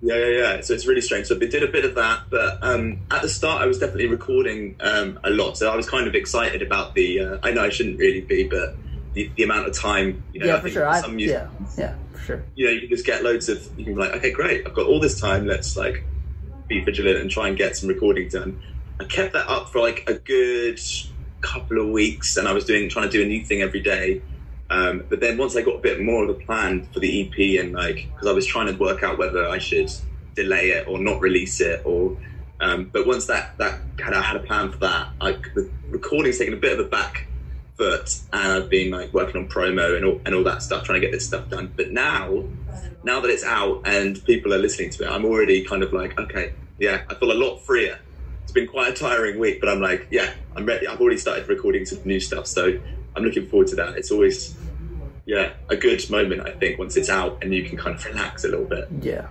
Yeah, 0.00 0.16
yeah, 0.16 0.38
yeah. 0.38 0.60
So 0.60 0.74
it's 0.74 0.86
really 0.86 1.00
strange. 1.00 1.26
So 1.26 1.36
we 1.36 1.48
did 1.48 1.62
a 1.62 1.68
bit 1.68 1.84
of 1.84 1.94
that, 1.96 2.22
but 2.30 2.58
um, 2.62 3.00
at 3.10 3.22
the 3.22 3.28
start, 3.28 3.62
I 3.62 3.66
was 3.66 3.78
definitely 3.78 4.06
recording 4.06 4.76
um, 4.80 5.18
a 5.24 5.30
lot. 5.30 5.56
So 5.56 5.72
I 5.72 5.76
was 5.76 5.88
kind 5.88 6.06
of 6.06 6.14
excited 6.14 6.62
about 6.62 6.94
the. 6.94 7.20
Uh, 7.20 7.38
I 7.42 7.50
know 7.50 7.62
I 7.62 7.68
shouldn't 7.68 7.98
really 7.98 8.20
be, 8.20 8.48
but 8.48 8.78
the, 9.14 9.32
the 9.36 9.42
amount 9.42 9.66
of 9.66 9.76
time. 9.76 10.22
You 10.32 10.40
know, 10.40 10.46
yeah, 10.46 10.56
I 10.56 10.60
for 10.60 10.68
sure. 10.68 10.94
Some 10.94 11.18
I, 11.18 11.22
yeah, 11.22 11.48
yeah, 11.76 11.94
for 12.12 12.18
sure. 12.18 12.44
You 12.54 12.66
know, 12.66 12.72
you 12.72 12.80
can 12.80 12.90
just 12.90 13.06
get 13.06 13.24
loads 13.24 13.48
of. 13.48 13.60
You 13.76 13.86
can 13.86 13.94
be 13.94 14.00
like, 14.00 14.14
okay, 14.16 14.32
great. 14.32 14.64
I've 14.66 14.74
got 14.74 14.86
all 14.86 15.00
this 15.00 15.20
time. 15.20 15.46
Let's 15.46 15.76
like 15.76 16.08
be 16.68 16.84
vigilant 16.84 17.18
and 17.18 17.30
try 17.30 17.48
and 17.48 17.56
get 17.56 17.76
some 17.76 17.88
recording 17.88 18.28
done. 18.28 18.60
I 19.00 19.04
kept 19.04 19.32
that 19.32 19.48
up 19.48 19.70
for 19.70 19.80
like 19.80 20.04
a 20.06 20.14
good 20.14 20.78
couple 21.40 21.80
of 21.80 21.88
weeks, 21.88 22.36
and 22.36 22.46
I 22.46 22.52
was 22.52 22.64
doing 22.64 22.88
trying 22.88 23.06
to 23.06 23.12
do 23.12 23.22
a 23.22 23.26
new 23.26 23.44
thing 23.44 23.62
every 23.62 23.80
day. 23.82 24.22
Um, 24.70 25.04
but 25.08 25.20
then 25.20 25.38
once 25.38 25.56
I 25.56 25.62
got 25.62 25.76
a 25.76 25.80
bit 25.80 26.00
more 26.00 26.24
of 26.24 26.30
a 26.30 26.34
plan 26.34 26.86
for 26.92 27.00
the 27.00 27.22
EP 27.22 27.64
and 27.64 27.72
like, 27.72 28.08
because 28.12 28.26
I 28.28 28.32
was 28.32 28.46
trying 28.46 28.66
to 28.66 28.78
work 28.78 29.02
out 29.02 29.18
whether 29.18 29.48
I 29.48 29.58
should 29.58 29.90
delay 30.34 30.70
it 30.70 30.86
or 30.86 30.98
not 30.98 31.20
release 31.20 31.60
it 31.60 31.82
or, 31.84 32.16
um, 32.60 32.90
but 32.92 33.06
once 33.06 33.26
that, 33.26 33.56
that 33.58 33.80
kind 33.96 34.14
of 34.14 34.22
had 34.22 34.36
a 34.36 34.40
plan 34.40 34.70
for 34.70 34.78
that, 34.78 35.08
I, 35.20 35.32
the 35.54 35.70
recording's 35.88 36.38
taken 36.38 36.54
a 36.54 36.58
bit 36.58 36.78
of 36.78 36.84
a 36.84 36.88
back 36.88 37.26
foot 37.76 38.20
and 38.32 38.52
I've 38.52 38.68
been 38.68 38.90
like 38.90 39.14
working 39.14 39.40
on 39.40 39.48
promo 39.48 39.96
and 39.96 40.04
all, 40.04 40.20
and 40.26 40.34
all 40.34 40.44
that 40.44 40.62
stuff, 40.62 40.84
trying 40.84 41.00
to 41.00 41.06
get 41.06 41.12
this 41.12 41.26
stuff 41.26 41.48
done. 41.48 41.72
But 41.74 41.92
now, 41.92 42.44
now 43.04 43.20
that 43.20 43.30
it's 43.30 43.44
out 43.44 43.82
and 43.86 44.22
people 44.24 44.52
are 44.52 44.58
listening 44.58 44.90
to 44.90 45.04
it, 45.04 45.10
I'm 45.10 45.24
already 45.24 45.64
kind 45.64 45.82
of 45.82 45.92
like, 45.92 46.18
okay, 46.18 46.52
yeah, 46.78 47.02
I 47.08 47.14
feel 47.14 47.32
a 47.32 47.34
lot 47.34 47.60
freer. 47.60 47.98
It's 48.42 48.52
been 48.52 48.66
quite 48.66 48.88
a 48.88 48.92
tiring 48.92 49.38
week, 49.38 49.60
but 49.60 49.68
I'm 49.68 49.80
like, 49.80 50.08
yeah, 50.10 50.32
I'm 50.56 50.66
ready. 50.66 50.86
I've 50.86 51.00
already 51.00 51.18
started 51.18 51.48
recording 51.48 51.84
some 51.84 52.00
new 52.04 52.18
stuff. 52.18 52.46
So 52.46 52.80
I'm 53.18 53.24
looking 53.24 53.48
forward 53.48 53.68
to 53.68 53.76
that. 53.76 53.96
It's 53.96 54.10
always, 54.10 54.56
yeah, 55.26 55.52
a 55.68 55.76
good 55.76 56.08
moment. 56.08 56.46
I 56.46 56.52
think 56.52 56.78
once 56.78 56.96
it's 56.96 57.10
out 57.10 57.42
and 57.42 57.52
you 57.52 57.64
can 57.64 57.76
kind 57.76 57.96
of 57.96 58.04
relax 58.04 58.44
a 58.44 58.48
little 58.48 58.64
bit. 58.64 58.88
Yeah. 59.02 59.26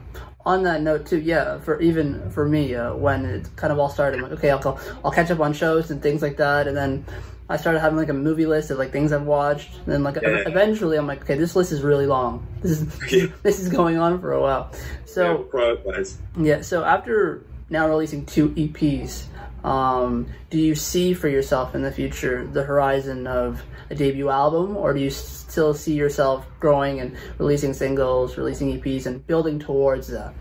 On 0.46 0.64
that 0.64 0.82
note 0.82 1.06
too, 1.06 1.20
yeah, 1.20 1.60
for 1.60 1.80
even 1.82 2.30
for 2.32 2.48
me, 2.48 2.76
uh, 2.76 2.94
when 2.96 3.26
it 3.26 3.50
kind 3.56 3.74
of 3.74 3.80
all 3.80 3.90
started, 3.90 4.18
I'm 4.18 4.24
like, 4.24 4.40
okay, 4.40 4.50
I'll 4.50 4.80
I'll 5.04 5.12
catch 5.12 5.30
up 5.32 5.40
on 5.40 5.54
shows 5.54 5.92
and 5.92 6.02
things 6.02 6.22
like 6.22 6.38
that, 6.38 6.68
and 6.68 6.78
then 6.78 7.06
I 7.50 7.58
started 7.58 7.80
having 7.80 7.98
like 7.98 8.10
a 8.10 8.14
movie 8.14 8.46
list 8.46 8.72
of 8.72 8.78
like 8.78 8.92
things 8.92 9.12
I've 9.12 9.24
watched. 9.24 9.76
And 9.76 9.86
then 9.88 10.04
like 10.04 10.16
yeah. 10.16 10.44
eventually, 10.46 10.98
I'm 10.98 11.08
like, 11.08 11.24
okay, 11.24 11.38
this 11.38 11.54
list 11.56 11.74
is 11.74 11.82
really 11.82 12.06
long. 12.06 12.48
This 12.62 12.80
is 12.82 13.12
yeah. 13.12 13.28
this 13.44 13.60
is 13.60 13.68
going 13.68 13.98
on 13.98 14.22
for 14.22 14.32
a 14.32 14.42
while. 14.42 14.72
So 15.06 15.50
yeah, 15.54 16.04
yeah, 16.38 16.62
so 16.62 16.86
after 16.86 17.44
now 17.70 17.88
releasing 17.90 18.26
two 18.26 18.50
EPs, 18.52 19.26
um, 19.68 20.28
do 20.50 20.58
you 20.58 20.76
see 20.76 21.14
for 21.14 21.28
yourself 21.28 21.76
in 21.76 21.82
the 21.82 21.92
future 21.92 22.48
the 22.48 22.64
horizon 22.64 23.28
of 23.28 23.62
a 23.90 23.96
debut 23.96 24.30
album, 24.30 24.78
or 24.78 24.94
do 24.94 25.02
you 25.02 25.10
still 25.10 25.74
see 25.74 25.94
yourself 25.94 26.48
growing 26.62 27.02
and 27.02 27.18
releasing 27.38 27.74
singles, 27.74 28.38
releasing 28.38 28.80
EPs, 28.80 29.06
and 29.06 29.28
building 29.28 29.60
towards 29.60 30.08
that? 30.08 30.34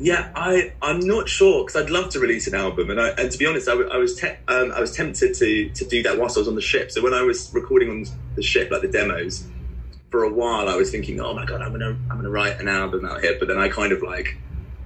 Yeah, 0.00 0.32
I 0.34 0.72
I'm 0.82 0.98
not 0.98 1.28
sure 1.28 1.64
because 1.64 1.80
I'd 1.80 1.90
love 1.90 2.10
to 2.10 2.18
release 2.18 2.48
an 2.48 2.56
album, 2.56 2.90
and 2.90 3.00
I, 3.00 3.10
and 3.10 3.30
to 3.30 3.38
be 3.38 3.46
honest, 3.46 3.68
I, 3.68 3.74
I 3.74 3.98
was 3.98 4.16
te- 4.16 4.36
um, 4.48 4.72
I 4.72 4.80
was 4.80 4.96
tempted 4.96 5.34
to 5.34 5.68
to 5.68 5.84
do 5.84 6.02
that 6.02 6.18
whilst 6.18 6.36
I 6.36 6.40
was 6.40 6.48
on 6.48 6.56
the 6.56 6.60
ship. 6.60 6.90
So 6.90 7.02
when 7.02 7.14
I 7.14 7.22
was 7.22 7.54
recording 7.54 7.88
on 7.90 8.04
the 8.34 8.42
ship, 8.42 8.72
like 8.72 8.82
the 8.82 8.88
demos, 8.88 9.46
for 10.10 10.24
a 10.24 10.32
while, 10.32 10.68
I 10.68 10.74
was 10.74 10.90
thinking, 10.90 11.20
oh 11.20 11.34
my 11.34 11.46
god, 11.46 11.62
I'm 11.62 11.70
gonna 11.70 11.96
I'm 12.10 12.16
gonna 12.16 12.30
write 12.30 12.60
an 12.60 12.66
album 12.66 13.04
out 13.04 13.20
here. 13.20 13.36
But 13.38 13.46
then 13.46 13.58
I 13.58 13.68
kind 13.68 13.92
of 13.92 14.02
like 14.02 14.36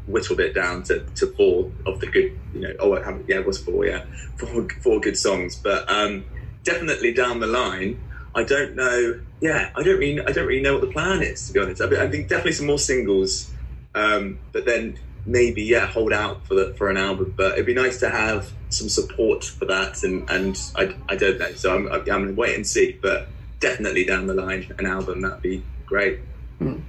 whittled 0.07 0.41
it 0.41 0.55
down 0.55 0.83
to, 0.85 1.01
to 1.17 1.27
four 1.35 1.71
of 1.87 2.01
the 2.01 2.07
good, 2.07 2.39
you 2.53 2.61
know, 2.61 2.75
oh, 2.81 2.97
yeah, 3.27 3.37
it 3.39 3.47
was 3.47 3.59
four, 3.59 3.87
yeah, 3.87 4.05
four, 4.37 4.69
four 4.83 5.01
good 5.01 5.17
songs. 5.17 5.57
But 5.57 5.91
um, 5.91 6.25
definitely 6.63 7.13
down 7.13 7.41
the 7.41 7.47
line, 7.47 8.01
I 8.35 8.43
don't 8.43 8.75
know. 8.75 9.21
Yeah, 9.41 9.71
I 9.75 9.83
don't 9.83 9.99
really, 9.99 10.21
I 10.21 10.33
don't 10.33 10.47
really 10.47 10.63
know 10.63 10.75
what 10.75 10.83
the 10.83 10.93
plan 10.93 11.23
is 11.23 11.47
to 11.47 11.53
be 11.53 11.61
honest. 11.61 11.81
I, 11.81 11.87
I 12.05 12.11
think 12.11 12.29
definitely 12.29 12.53
some 12.53 12.67
more 12.67 12.79
singles, 12.79 13.53
um, 13.95 14.39
but 14.53 14.65
then 14.65 14.99
maybe 15.27 15.63
yeah, 15.63 15.87
hold 15.87 16.13
out 16.13 16.47
for 16.47 16.55
the, 16.55 16.75
for 16.75 16.91
an 16.91 16.97
album. 16.97 17.35
But 17.37 17.53
it'd 17.53 17.67
be 17.67 17.75
nice 17.75 18.01
to 18.01 18.11
have 18.11 18.53
some 18.71 18.89
support 18.89 19.45
for 19.45 19.67
that, 19.67 20.03
and 20.03 20.29
and 20.31 20.59
I, 20.75 20.95
I 21.09 21.17
don't 21.17 21.39
know. 21.39 21.53
So 21.53 21.75
I'm 21.75 21.91
I'm 21.93 22.05
gonna 22.05 22.33
wait 22.33 22.57
and 22.57 22.67
see. 22.67 22.99
But 23.01 23.29
definitely 23.61 24.05
down 24.05 24.27
the 24.27 24.35
line, 24.35 24.75
an 24.79 24.87
album 24.87 25.21
that'd 25.21 25.43
be 25.43 25.63
great. 25.87 26.21
Mm. 26.61 26.83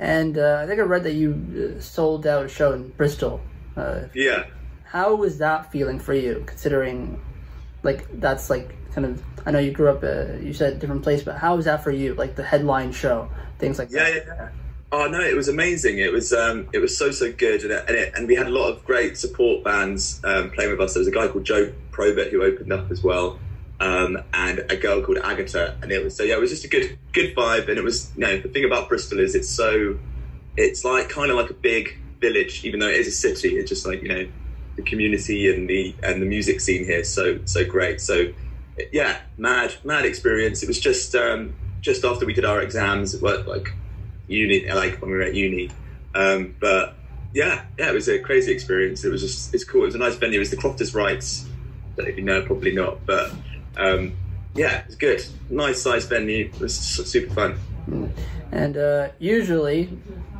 And 0.00 0.38
uh, 0.38 0.62
I 0.62 0.66
think 0.66 0.80
I 0.80 0.84
read 0.84 1.04
that 1.04 1.12
you 1.12 1.76
uh, 1.76 1.80
sold 1.80 2.26
out 2.26 2.46
a 2.46 2.48
show 2.48 2.72
in 2.72 2.88
Bristol. 2.88 3.42
Uh, 3.76 4.04
yeah. 4.14 4.46
How 4.84 5.14
was 5.14 5.38
that 5.38 5.70
feeling 5.70 5.98
for 5.98 6.14
you, 6.14 6.42
considering, 6.46 7.20
like, 7.82 8.08
that's 8.18 8.48
like 8.48 8.74
kind 8.94 9.06
of. 9.06 9.22
I 9.46 9.50
know 9.50 9.58
you 9.58 9.72
grew 9.72 9.90
up. 9.90 10.02
Uh, 10.02 10.38
you 10.40 10.54
said 10.54 10.72
a 10.72 10.76
different 10.76 11.02
place, 11.02 11.22
but 11.22 11.36
how 11.36 11.54
was 11.54 11.66
that 11.66 11.84
for 11.84 11.90
you? 11.90 12.14
Like 12.14 12.34
the 12.34 12.42
headline 12.42 12.92
show, 12.92 13.28
things 13.58 13.78
like 13.78 13.90
yeah, 13.90 14.04
that. 14.04 14.14
Yeah, 14.14 14.34
yeah. 14.36 14.48
Oh 14.92 15.06
no, 15.06 15.20
it 15.20 15.36
was 15.36 15.48
amazing. 15.48 15.98
It 15.98 16.12
was 16.12 16.32
um, 16.32 16.68
it 16.72 16.78
was 16.78 16.96
so 16.96 17.10
so 17.10 17.30
good, 17.32 17.62
and 17.62 17.70
it, 17.70 17.84
and, 17.86 17.96
it, 17.96 18.12
and 18.16 18.26
we 18.26 18.34
had 18.34 18.48
a 18.48 18.50
lot 18.50 18.70
of 18.70 18.84
great 18.84 19.16
support 19.16 19.62
bands 19.62 20.20
um, 20.24 20.50
playing 20.50 20.72
with 20.72 20.80
us. 20.80 20.94
There 20.94 21.00
was 21.00 21.08
a 21.08 21.12
guy 21.12 21.28
called 21.28 21.44
Joe 21.44 21.72
Probert 21.92 22.28
who 22.28 22.42
opened 22.42 22.72
up 22.72 22.90
as 22.90 23.02
well 23.02 23.38
um, 23.80 24.18
and 24.34 24.58
a 24.70 24.76
girl 24.76 25.02
called 25.02 25.18
Agatha, 25.18 25.76
and 25.82 25.90
it 25.90 26.04
was 26.04 26.16
so 26.16 26.22
yeah, 26.22 26.34
it 26.34 26.40
was 26.40 26.50
just 26.50 26.64
a 26.64 26.68
good 26.68 26.98
good 27.12 27.34
vibe, 27.34 27.68
and 27.68 27.78
it 27.78 27.84
was 27.84 28.12
you 28.14 28.20
know 28.20 28.38
the 28.38 28.48
thing 28.48 28.64
about 28.64 28.88
Bristol 28.88 29.18
is 29.18 29.34
it's 29.34 29.48
so 29.48 29.98
it's 30.56 30.84
like 30.84 31.08
kind 31.08 31.30
of 31.30 31.36
like 31.36 31.50
a 31.50 31.54
big 31.54 31.96
village, 32.20 32.64
even 32.64 32.80
though 32.80 32.88
it 32.88 32.96
is 32.96 33.08
a 33.08 33.12
city. 33.12 33.56
It's 33.56 33.68
just 33.68 33.86
like 33.86 34.02
you 34.02 34.08
know 34.08 34.28
the 34.76 34.82
community 34.82 35.52
and 35.52 35.68
the 35.68 35.94
and 36.02 36.20
the 36.20 36.26
music 36.26 36.60
scene 36.60 36.84
here 36.84 37.04
so 37.04 37.40
so 37.46 37.64
great. 37.64 38.00
So 38.00 38.32
yeah, 38.92 39.18
mad 39.38 39.74
mad 39.82 40.04
experience. 40.04 40.62
It 40.62 40.68
was 40.68 40.78
just 40.78 41.14
um, 41.14 41.54
just 41.80 42.04
after 42.04 42.26
we 42.26 42.34
did 42.34 42.44
our 42.44 42.60
exams, 42.60 43.14
it 43.14 43.22
worked 43.22 43.48
like 43.48 43.72
uni, 44.28 44.70
like 44.70 45.00
when 45.00 45.10
we 45.10 45.16
were 45.16 45.22
at 45.22 45.34
uni, 45.34 45.70
um, 46.14 46.54
but 46.60 46.96
yeah, 47.32 47.64
yeah, 47.78 47.90
it 47.90 47.94
was 47.94 48.08
a 48.08 48.18
crazy 48.18 48.52
experience. 48.52 49.04
It 49.04 49.10
was 49.10 49.22
just 49.22 49.54
it's 49.54 49.64
cool. 49.64 49.82
It 49.82 49.86
was 49.86 49.94
a 49.94 49.98
nice 49.98 50.16
venue. 50.16 50.36
It 50.36 50.40
was 50.40 50.50
the 50.50 50.56
Crofters 50.56 50.94
Rights. 50.94 51.46
I 51.92 51.96
don't 51.96 52.04
know 52.04 52.10
if 52.10 52.18
you 52.18 52.24
know, 52.24 52.42
probably 52.42 52.74
not, 52.74 53.04
but 53.06 53.32
um, 53.76 54.12
yeah, 54.54 54.82
it's 54.86 54.96
good. 54.96 55.24
Nice 55.48 55.82
size 55.82 56.06
venue. 56.06 56.46
It 56.46 56.60
was 56.60 56.76
super 56.76 57.32
fun. 57.32 57.58
And 58.52 58.76
uh, 58.76 59.08
usually, 59.18 59.90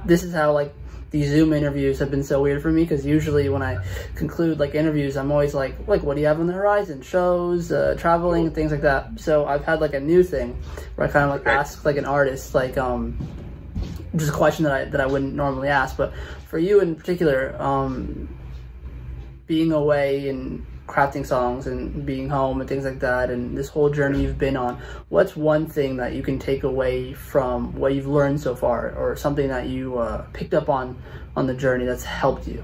this 0.04 0.22
is 0.22 0.34
how 0.34 0.52
like 0.52 0.74
these 1.10 1.28
Zoom 1.28 1.52
interviews 1.52 1.98
have 1.98 2.10
been 2.10 2.22
so 2.22 2.40
weird 2.40 2.62
for 2.62 2.70
me 2.70 2.82
because 2.82 3.04
usually 3.04 3.48
when 3.48 3.62
I 3.62 3.84
conclude 4.14 4.58
like 4.60 4.74
interviews, 4.74 5.16
I'm 5.16 5.32
always 5.32 5.54
like, 5.54 5.74
like, 5.88 6.02
what 6.02 6.14
do 6.14 6.20
you 6.20 6.26
have 6.28 6.38
on 6.40 6.46
the 6.46 6.52
horizon? 6.52 7.02
Shows, 7.02 7.72
uh, 7.72 7.96
traveling, 7.98 8.46
and 8.46 8.54
things 8.54 8.70
like 8.72 8.82
that. 8.82 9.18
So 9.18 9.46
I've 9.46 9.64
had 9.64 9.80
like 9.80 9.94
a 9.94 10.00
new 10.00 10.22
thing 10.22 10.60
where 10.94 11.08
I 11.08 11.10
kind 11.10 11.24
of 11.24 11.30
like 11.30 11.40
Okay. 11.42 11.50
ask 11.50 11.84
like 11.84 11.96
an 11.96 12.04
artist 12.04 12.54
like 12.54 12.78
um 12.78 13.16
just 14.16 14.30
a 14.30 14.34
question 14.34 14.64
that 14.64 14.72
I 14.72 14.84
that 14.86 15.00
I 15.00 15.06
wouldn't 15.06 15.34
normally 15.34 15.68
ask, 15.68 15.96
but 15.96 16.12
for 16.48 16.58
you 16.58 16.80
in 16.80 16.96
particular, 16.96 17.54
um, 17.60 18.28
being 19.46 19.72
away 19.72 20.28
and 20.28 20.64
crafting 20.90 21.24
songs 21.24 21.66
and 21.66 22.04
being 22.04 22.28
home 22.28 22.60
and 22.60 22.68
things 22.68 22.84
like 22.84 22.98
that 22.98 23.30
and 23.30 23.56
this 23.56 23.68
whole 23.68 23.88
journey 23.88 24.22
you've 24.22 24.38
been 24.38 24.56
on 24.56 24.80
what's 25.08 25.36
one 25.36 25.66
thing 25.66 25.96
that 25.96 26.14
you 26.14 26.22
can 26.22 26.38
take 26.38 26.64
away 26.64 27.12
from 27.12 27.72
what 27.76 27.94
you've 27.94 28.08
learned 28.08 28.40
so 28.40 28.54
far 28.54 28.90
or 28.96 29.14
something 29.14 29.48
that 29.48 29.68
you 29.68 29.98
uh, 29.98 30.24
picked 30.32 30.54
up 30.54 30.68
on 30.68 31.00
on 31.36 31.46
the 31.46 31.54
journey 31.54 31.84
that's 31.84 32.04
helped 32.04 32.48
you 32.48 32.62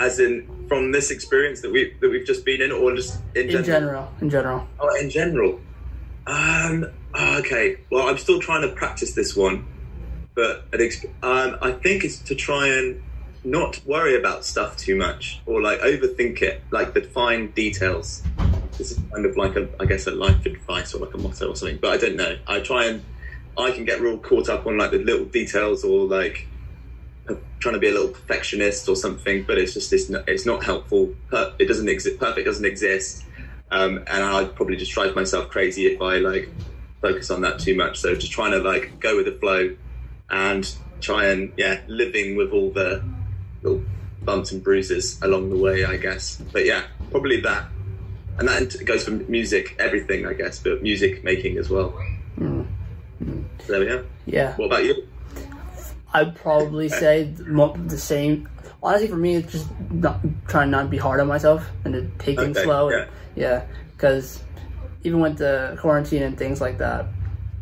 As 0.00 0.18
in 0.18 0.48
from 0.68 0.92
this 0.92 1.10
experience 1.10 1.60
that 1.60 1.70
we 1.70 1.94
that 2.00 2.08
we've 2.10 2.26
just 2.26 2.44
been 2.44 2.62
in, 2.62 2.72
or 2.72 2.94
just 2.96 3.20
in, 3.34 3.50
in 3.50 3.62
general 3.64 4.10
in 4.20 4.30
general 4.30 4.66
Oh, 4.80 4.94
in 5.00 5.10
general. 5.10 5.60
Um. 6.26 6.86
oh, 7.14 7.38
Okay. 7.38 7.76
Well, 7.90 8.08
I'm 8.08 8.18
still 8.18 8.40
trying 8.40 8.62
to 8.62 8.74
practice 8.74 9.12
this 9.14 9.36
one, 9.36 9.66
but 10.34 10.66
um, 11.22 11.56
I 11.62 11.72
think 11.72 12.04
it's 12.04 12.18
to 12.20 12.34
try 12.34 12.68
and 12.68 13.00
not 13.44 13.80
worry 13.84 14.16
about 14.16 14.44
stuff 14.44 14.76
too 14.76 14.96
much 14.96 15.40
or 15.46 15.60
like 15.60 15.80
overthink 15.80 16.42
it, 16.42 16.62
like 16.70 16.94
the 16.94 17.02
fine 17.02 17.50
details. 17.50 18.22
This 18.78 18.92
is 18.92 19.00
kind 19.12 19.26
of 19.26 19.36
like 19.36 19.54
a, 19.56 19.68
I 19.78 19.84
guess, 19.84 20.06
a 20.06 20.10
life 20.10 20.46
advice 20.46 20.94
or 20.94 21.04
like 21.04 21.14
a 21.14 21.18
motto 21.18 21.50
or 21.50 21.56
something. 21.56 21.78
But 21.80 21.92
I 21.92 21.96
don't 21.98 22.16
know. 22.16 22.38
I 22.46 22.60
try 22.60 22.86
and 22.86 23.04
I 23.56 23.70
can 23.70 23.84
get 23.84 24.00
real 24.00 24.18
caught 24.18 24.48
up 24.48 24.66
on 24.66 24.78
like 24.78 24.90
the 24.90 24.98
little 24.98 25.26
details 25.26 25.84
or 25.84 26.06
like 26.06 26.48
trying 27.60 27.74
to 27.74 27.78
be 27.78 27.88
a 27.88 27.92
little 27.92 28.08
perfectionist 28.08 28.88
or 28.88 28.96
something. 28.96 29.44
But 29.44 29.58
it's 29.58 29.74
just 29.74 29.92
it's 29.92 30.08
not, 30.08 30.28
it's 30.28 30.46
not 30.46 30.64
helpful. 30.64 31.14
It 31.58 31.68
doesn't 31.68 31.88
exist. 31.88 32.18
Perfect 32.18 32.46
doesn't 32.46 32.64
exist. 32.64 33.24
Um, 33.70 33.98
and 33.98 34.24
I'd 34.24 34.54
probably 34.54 34.76
just 34.76 34.92
drive 34.92 35.14
myself 35.14 35.50
crazy 35.50 35.86
if 35.86 36.00
I 36.00 36.16
like 36.18 36.48
focus 37.00 37.30
on 37.30 37.42
that 37.42 37.58
too 37.58 37.76
much. 37.76 38.00
So 38.00 38.14
just 38.14 38.32
trying 38.32 38.52
to 38.52 38.58
like 38.58 38.98
go 38.98 39.16
with 39.16 39.26
the 39.26 39.32
flow 39.32 39.76
and 40.30 40.76
try 41.00 41.26
and 41.26 41.52
yeah, 41.56 41.80
living 41.86 42.36
with 42.36 42.50
all 42.50 42.70
the 42.70 43.04
little 43.64 43.82
bumps 44.22 44.52
and 44.52 44.62
bruises 44.62 45.18
along 45.22 45.50
the 45.50 45.56
way, 45.56 45.84
I 45.84 45.96
guess. 45.96 46.40
But 46.52 46.64
yeah, 46.66 46.84
probably 47.10 47.40
that. 47.40 47.64
And 48.38 48.48
that 48.48 48.84
goes 48.84 49.04
for 49.04 49.12
music, 49.12 49.76
everything, 49.78 50.26
I 50.26 50.34
guess, 50.34 50.58
but 50.58 50.82
music 50.82 51.24
making 51.24 51.56
as 51.58 51.70
well. 51.70 51.94
So 52.38 52.66
there 53.72 53.80
we 53.80 53.86
go. 53.86 54.04
yeah 54.26 54.54
What 54.56 54.66
about 54.66 54.84
you? 54.84 55.08
i'd 56.14 56.34
probably 56.36 56.88
say 56.88 57.24
the 57.24 57.98
same 57.98 58.48
honestly 58.84 59.08
for 59.08 59.16
me 59.16 59.34
it's 59.34 59.50
just 59.50 59.68
not 59.90 60.20
trying 60.46 60.70
not 60.70 60.82
to 60.84 60.88
be 60.88 60.96
hard 60.96 61.18
on 61.18 61.26
myself 61.26 61.68
and 61.84 61.92
to 61.92 62.02
take 62.24 62.38
things 62.38 62.56
Okay, 62.56 62.64
slow 62.64 62.88
yeah. 62.90 63.06
yeah 63.34 63.64
because 63.96 64.40
even 65.02 65.18
with 65.18 65.38
the 65.38 65.76
quarantine 65.80 66.22
and 66.22 66.38
things 66.38 66.60
like 66.60 66.78
that 66.78 67.06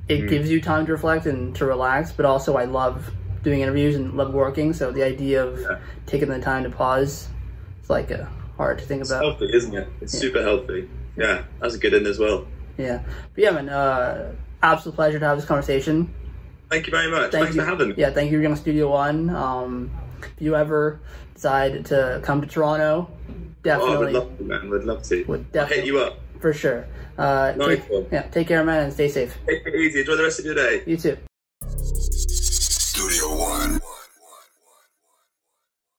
it 0.08 0.22
Mm. 0.22 0.28
gives 0.28 0.50
you 0.50 0.60
time 0.60 0.84
to 0.84 0.92
reflect 0.92 1.24
and 1.24 1.54
to 1.56 1.64
relax 1.64 2.12
but 2.12 2.26
also 2.26 2.56
i 2.58 2.64
love 2.66 3.10
doing 3.42 3.60
interviews 3.60 3.96
and 3.96 4.14
love 4.14 4.32
working 4.32 4.72
so 4.72 4.90
the 4.92 5.02
idea 5.02 5.44
of 5.44 5.60
Yeah. 5.60 5.78
taking 6.06 6.28
the 6.28 6.38
time 6.40 6.62
to 6.64 6.70
pause 6.70 7.28
it's 7.80 7.90
like 7.90 8.10
uh, 8.12 8.24
hard 8.56 8.78
to 8.78 8.84
think 8.84 9.00
It's 9.02 9.10
about 9.10 9.24
healthy, 9.24 9.50
isn't 9.52 9.74
it? 9.74 9.88
It's 10.00 10.12
super 10.16 10.42
healthy. 10.42 10.88
Yeah, 11.16 11.42
that's 11.60 11.74
a 11.74 11.78
good 11.78 11.94
in 11.94 12.06
as 12.06 12.18
well. 12.18 12.46
yeah 12.78 13.02
but 13.34 13.44
yeah 13.44 13.50
man 13.50 13.68
uh 13.68 14.32
absolute 14.62 14.94
pleasure 14.94 15.18
to 15.18 15.26
have 15.26 15.36
this 15.38 15.46
conversation 15.46 16.12
Thank 16.70 16.86
you 16.86 16.90
very 16.90 17.10
much. 17.10 17.32
Thank 17.32 17.44
Thanks 17.44 17.54
you. 17.56 17.60
for 17.60 17.66
having 17.68 17.88
me. 17.90 17.94
Yeah, 17.98 18.08
thank 18.12 18.30
you 18.30 18.38
for 18.38 18.40
being 18.40 18.52
on 18.52 18.56
Studio 18.56 18.88
One. 18.90 19.28
Um, 19.28 19.90
if 20.22 20.40
you 20.40 20.56
ever 20.56 21.00
decide 21.34 21.84
to 21.92 22.18
come 22.24 22.40
to 22.40 22.46
Toronto, 22.46 23.10
Oh, 23.10 23.34
I 23.34 23.62
definitely 23.62 23.96
would 23.98 24.12
love 24.14 24.38
to, 24.38 24.44
man. 24.44 24.70
Would 24.70 24.84
love 24.84 25.02
to. 25.02 25.22
Would 25.24 25.44
I'll 25.54 25.66
hit 25.66 25.84
you 25.84 25.98
up. 25.98 26.16
for 26.40 26.54
sure. 26.54 26.86
Uh, 27.18 27.52
Nice 27.58 27.80
take, 27.80 27.90
one. 27.90 28.06
yeah, 28.10 28.22
take 28.22 28.48
care, 28.48 28.64
man, 28.64 28.84
and 28.84 28.92
stay 28.94 29.08
safe. 29.08 29.36
Take 29.46 29.66
it 29.66 29.74
easy. 29.74 30.00
Enjoy 30.00 30.16
the 30.16 30.22
rest 30.22 30.38
of 30.38 30.46
your 30.46 30.54
day. 30.54 30.82
You 30.86 30.96
too. 30.96 31.18